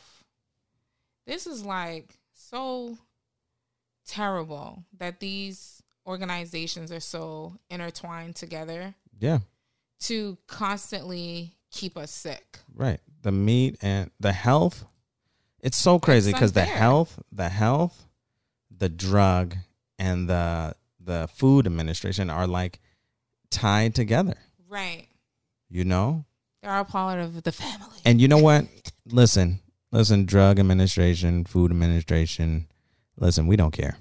This 1.27 1.46
is 1.46 1.64
like 1.64 2.18
so 2.35 2.98
terrible 4.07 4.85
that 4.98 5.20
these 5.20 5.83
organizations 6.07 6.90
are 6.90 7.01
so 7.01 7.57
intertwined 7.70 8.35
together 8.35 8.94
Yeah. 9.20 9.38
To 10.03 10.38
constantly 10.47 11.55
keep 11.71 11.97
us 11.97 12.11
sick. 12.11 12.59
Right. 12.75 13.01
The 13.23 13.33
meat 13.33 13.79
and 13.83 14.11
the 14.21 14.33
health. 14.33 14.85
It's 15.61 15.77
so 15.77 15.99
crazy 15.99 16.33
because 16.33 16.53
the 16.53 16.65
health, 16.65 17.21
the 17.31 17.49
health, 17.49 18.07
the 18.77 18.88
drug, 18.88 19.57
and 19.99 20.29
the 20.29 20.75
the 21.05 21.29
food 21.35 21.67
administration 21.67 22.31
are 22.31 22.47
like 22.47 22.81
tied 23.51 23.95
together. 23.95 24.37
Right. 24.69 25.07
You 25.69 25.85
know? 25.85 26.25
They're 26.62 26.73
all 26.73 26.85
part 26.85 27.19
of 27.19 27.43
the 27.43 27.53
family. 27.53 27.99
And 28.05 28.21
you 28.21 28.29
know 28.29 28.38
what? 28.38 28.67
listen, 29.07 29.61
listen, 29.91 30.25
drug 30.25 30.59
administration, 30.59 31.45
food 31.45 31.71
administration, 31.71 32.69
listen, 33.17 33.47
we 33.47 33.57
don't 33.57 33.73
care. 33.73 33.97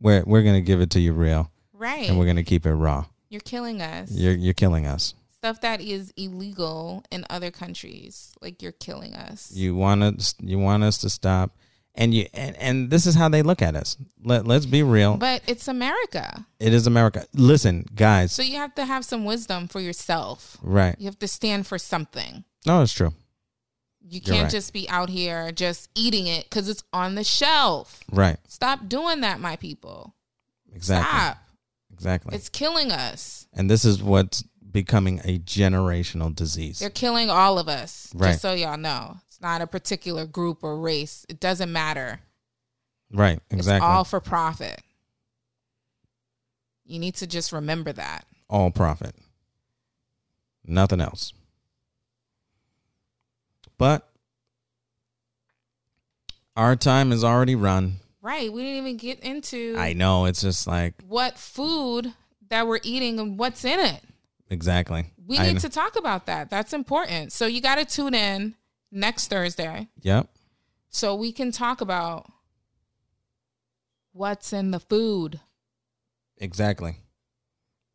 We're 0.00 0.22
we're 0.24 0.42
gonna 0.42 0.60
give 0.60 0.80
it 0.80 0.90
to 0.90 1.00
you 1.00 1.12
real. 1.12 1.50
Right. 1.72 2.08
And 2.08 2.18
we're 2.18 2.26
gonna 2.26 2.44
keep 2.44 2.66
it 2.66 2.74
raw. 2.74 3.06
You're 3.28 3.40
killing 3.40 3.82
us. 3.82 4.10
You're 4.10 4.34
you're 4.34 4.54
killing 4.54 4.86
us. 4.86 5.14
Stuff 5.38 5.60
that 5.60 5.80
is 5.80 6.12
illegal 6.16 7.04
in 7.10 7.24
other 7.30 7.50
countries. 7.50 8.34
Like 8.40 8.62
you're 8.62 8.72
killing 8.72 9.14
us. 9.14 9.52
You 9.52 9.74
want 9.74 10.02
us 10.02 10.34
you 10.40 10.58
want 10.58 10.82
us 10.82 10.98
to 10.98 11.10
stop 11.10 11.56
and 11.94 12.14
you 12.14 12.26
and, 12.32 12.56
and 12.56 12.90
this 12.90 13.06
is 13.06 13.14
how 13.14 13.28
they 13.28 13.42
look 13.42 13.60
at 13.60 13.76
us. 13.76 13.96
Let 14.24 14.46
let's 14.46 14.66
be 14.66 14.82
real. 14.82 15.16
But 15.16 15.42
it's 15.46 15.68
America. 15.68 16.46
it 16.58 16.72
is 16.72 16.86
America. 16.86 17.26
Listen, 17.34 17.86
guys. 17.94 18.32
So 18.32 18.42
you 18.42 18.56
have 18.56 18.74
to 18.76 18.84
have 18.84 19.04
some 19.04 19.24
wisdom 19.24 19.68
for 19.68 19.80
yourself. 19.80 20.56
right. 20.62 20.96
You 20.98 21.06
have 21.06 21.18
to 21.18 21.28
stand 21.28 21.66
for 21.66 21.78
something. 21.78 22.44
No, 22.66 22.82
it's 22.82 22.92
true. 22.92 23.12
You 24.00 24.20
You're 24.24 24.34
can't 24.34 24.42
right. 24.44 24.52
just 24.52 24.72
be 24.72 24.88
out 24.88 25.10
here 25.10 25.52
just 25.52 25.90
eating 25.94 26.26
it 26.26 26.44
because 26.44 26.68
it's 26.68 26.82
on 26.92 27.14
the 27.14 27.24
shelf. 27.24 28.00
Right. 28.10 28.38
Stop 28.48 28.88
doing 28.88 29.20
that, 29.20 29.38
my 29.38 29.56
people. 29.56 30.14
Exactly. 30.74 31.10
Stop. 31.18 31.38
Exactly. 31.92 32.34
It's 32.36 32.48
killing 32.48 32.92
us. 32.92 33.46
and 33.52 33.70
this 33.70 33.84
is 33.84 34.02
what's 34.02 34.42
becoming 34.70 35.20
a 35.24 35.38
generational 35.38 36.34
disease. 36.34 36.78
They're 36.78 36.90
killing 36.90 37.30
all 37.30 37.58
of 37.58 37.68
us. 37.68 38.12
Right. 38.14 38.30
Just 38.30 38.42
so 38.42 38.52
y'all 38.52 38.76
know. 38.76 39.16
It's 39.26 39.40
not 39.40 39.60
a 39.62 39.66
particular 39.66 40.26
group 40.26 40.62
or 40.62 40.78
race. 40.78 41.24
It 41.28 41.40
doesn't 41.40 41.72
matter. 41.72 42.20
Right. 43.12 43.40
Exactly. 43.50 43.76
It's 43.76 43.82
all 43.82 44.04
for 44.04 44.20
profit. 44.20 44.82
You 46.84 46.98
need 46.98 47.14
to 47.16 47.26
just 47.26 47.52
remember 47.52 47.92
that. 47.92 48.24
all 48.50 48.70
profit. 48.70 49.14
Nothing 50.64 51.00
else. 51.00 51.32
But 53.78 54.08
our 56.56 56.76
time 56.76 57.12
is 57.12 57.22
already 57.24 57.54
run. 57.54 57.96
Right. 58.20 58.52
We 58.52 58.62
didn't 58.62 58.78
even 58.78 58.96
get 58.96 59.20
into 59.20 59.76
I 59.78 59.92
know 59.92 60.24
it's 60.24 60.40
just 60.42 60.66
like 60.66 60.94
what 61.06 61.38
food 61.38 62.12
that 62.48 62.66
we're 62.66 62.80
eating 62.82 63.20
and 63.20 63.38
what's 63.38 63.64
in 63.64 63.78
it. 63.80 64.00
exactly. 64.50 65.12
We 65.26 65.38
I 65.38 65.46
need 65.48 65.54
know. 65.54 65.60
to 65.60 65.68
talk 65.68 65.96
about 65.96 66.26
that. 66.26 66.48
That's 66.50 66.72
important. 66.72 67.32
So 67.32 67.46
you 67.46 67.60
got 67.60 67.76
to 67.76 67.84
tune 67.84 68.14
in 68.14 68.54
next 68.90 69.28
Thursday 69.28 69.88
Yep. 70.02 70.28
so 70.88 71.14
we 71.14 71.30
can 71.32 71.52
talk 71.52 71.80
about 71.82 72.30
what's 74.12 74.52
in 74.52 74.70
the 74.70 74.80
food. 74.80 75.40
Exactly. 76.38 76.96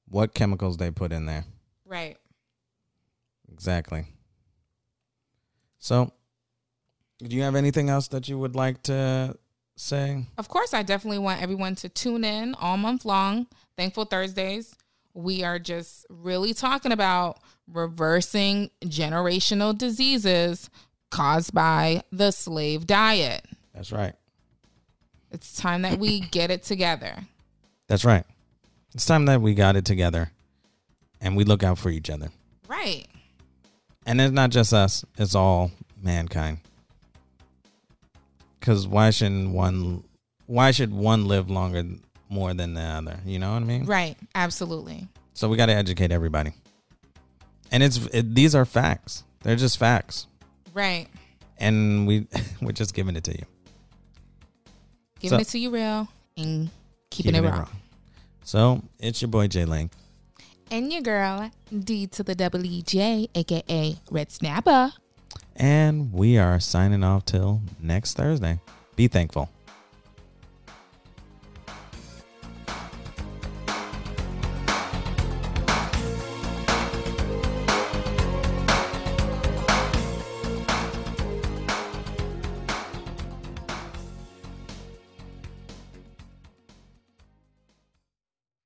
What 0.07 0.33
chemicals 0.33 0.77
they 0.77 0.91
put 0.91 1.11
in 1.11 1.25
there. 1.25 1.45
Right. 1.85 2.17
Exactly. 3.51 4.05
So, 5.79 6.11
do 7.19 7.35
you 7.35 7.41
have 7.43 7.55
anything 7.55 7.89
else 7.89 8.07
that 8.09 8.29
you 8.29 8.37
would 8.37 8.55
like 8.55 8.83
to 8.83 9.37
say? 9.75 10.25
Of 10.37 10.49
course, 10.49 10.73
I 10.73 10.83
definitely 10.83 11.19
want 11.19 11.41
everyone 11.41 11.75
to 11.75 11.89
tune 11.89 12.23
in 12.23 12.55
all 12.55 12.77
month 12.77 13.05
long. 13.05 13.47
Thankful 13.77 14.05
Thursdays. 14.05 14.75
We 15.13 15.43
are 15.43 15.59
just 15.59 16.05
really 16.09 16.53
talking 16.53 16.91
about 16.91 17.39
reversing 17.71 18.71
generational 18.85 19.77
diseases 19.77 20.69
caused 21.11 21.53
by 21.53 22.03
the 22.11 22.31
slave 22.31 22.87
diet. 22.87 23.45
That's 23.73 23.91
right. 23.91 24.13
It's 25.31 25.55
time 25.55 25.83
that 25.83 25.99
we 25.99 26.19
get 26.31 26.51
it 26.51 26.63
together. 26.63 27.15
That's 27.87 28.05
right. 28.05 28.25
It's 28.93 29.05
time 29.05 29.25
that 29.25 29.41
we 29.41 29.53
got 29.53 29.75
it 29.75 29.85
together 29.85 30.31
and 31.21 31.35
we 31.35 31.43
look 31.43 31.63
out 31.63 31.77
for 31.77 31.89
each 31.89 32.09
other. 32.09 32.29
Right. 32.67 33.05
And 34.05 34.19
it's 34.19 34.33
not 34.33 34.49
just 34.49 34.73
us, 34.73 35.05
it's 35.17 35.35
all 35.35 35.71
mankind. 36.01 36.59
Cuz 38.63 38.87
why 38.87 39.09
shouldn't 39.11 39.51
one 39.51 40.03
why 40.47 40.71
should 40.71 40.93
one 40.93 41.27
live 41.27 41.49
longer 41.49 41.83
more 42.29 42.53
than 42.53 42.73
the 42.73 42.81
other? 42.81 43.19
You 43.25 43.37
know 43.37 43.51
what 43.53 43.61
I 43.61 43.65
mean? 43.65 43.85
Right. 43.85 44.15
Absolutely. 44.33 45.07
So 45.33 45.49
we 45.49 45.57
got 45.57 45.65
to 45.67 45.73
educate 45.73 46.11
everybody. 46.11 46.53
And 47.71 47.83
it's 47.83 47.97
it, 48.13 48.33
these 48.33 48.55
are 48.55 48.65
facts. 48.65 49.23
They're 49.43 49.57
just 49.57 49.77
facts. 49.77 50.27
Right. 50.73 51.07
And 51.57 52.07
we 52.07 52.27
we're 52.61 52.71
just 52.71 52.93
giving 52.93 53.15
it 53.17 53.25
to 53.25 53.31
you. 53.33 53.45
Giving 55.19 55.37
So- 55.39 55.41
it 55.41 55.47
to 55.49 55.59
you 55.59 55.69
real 55.69 56.07
and 56.37 56.69
keeping, 57.09 57.35
it, 57.35 57.41
raw. 57.41 57.67
So, 58.43 58.81
it's 58.99 59.21
your 59.21 59.29
boy 59.29 59.47
Jay 59.47 59.65
Lang. 59.65 59.89
And 60.71 60.91
your 60.91 61.01
girl, 61.01 61.51
D 61.71 62.07
to 62.07 62.23
the 62.23 62.33
double 62.33 62.65
E 62.65 62.81
J, 62.81 63.27
aka 63.35 63.95
Red 64.09 64.31
Snapper. 64.31 64.91
And 65.55 66.11
we 66.11 66.37
are 66.37 66.59
signing 66.59 67.03
off 67.03 67.25
till 67.25 67.61
next 67.79 68.15
Thursday. 68.15 68.59
Be 68.95 69.07
thankful. 69.07 69.49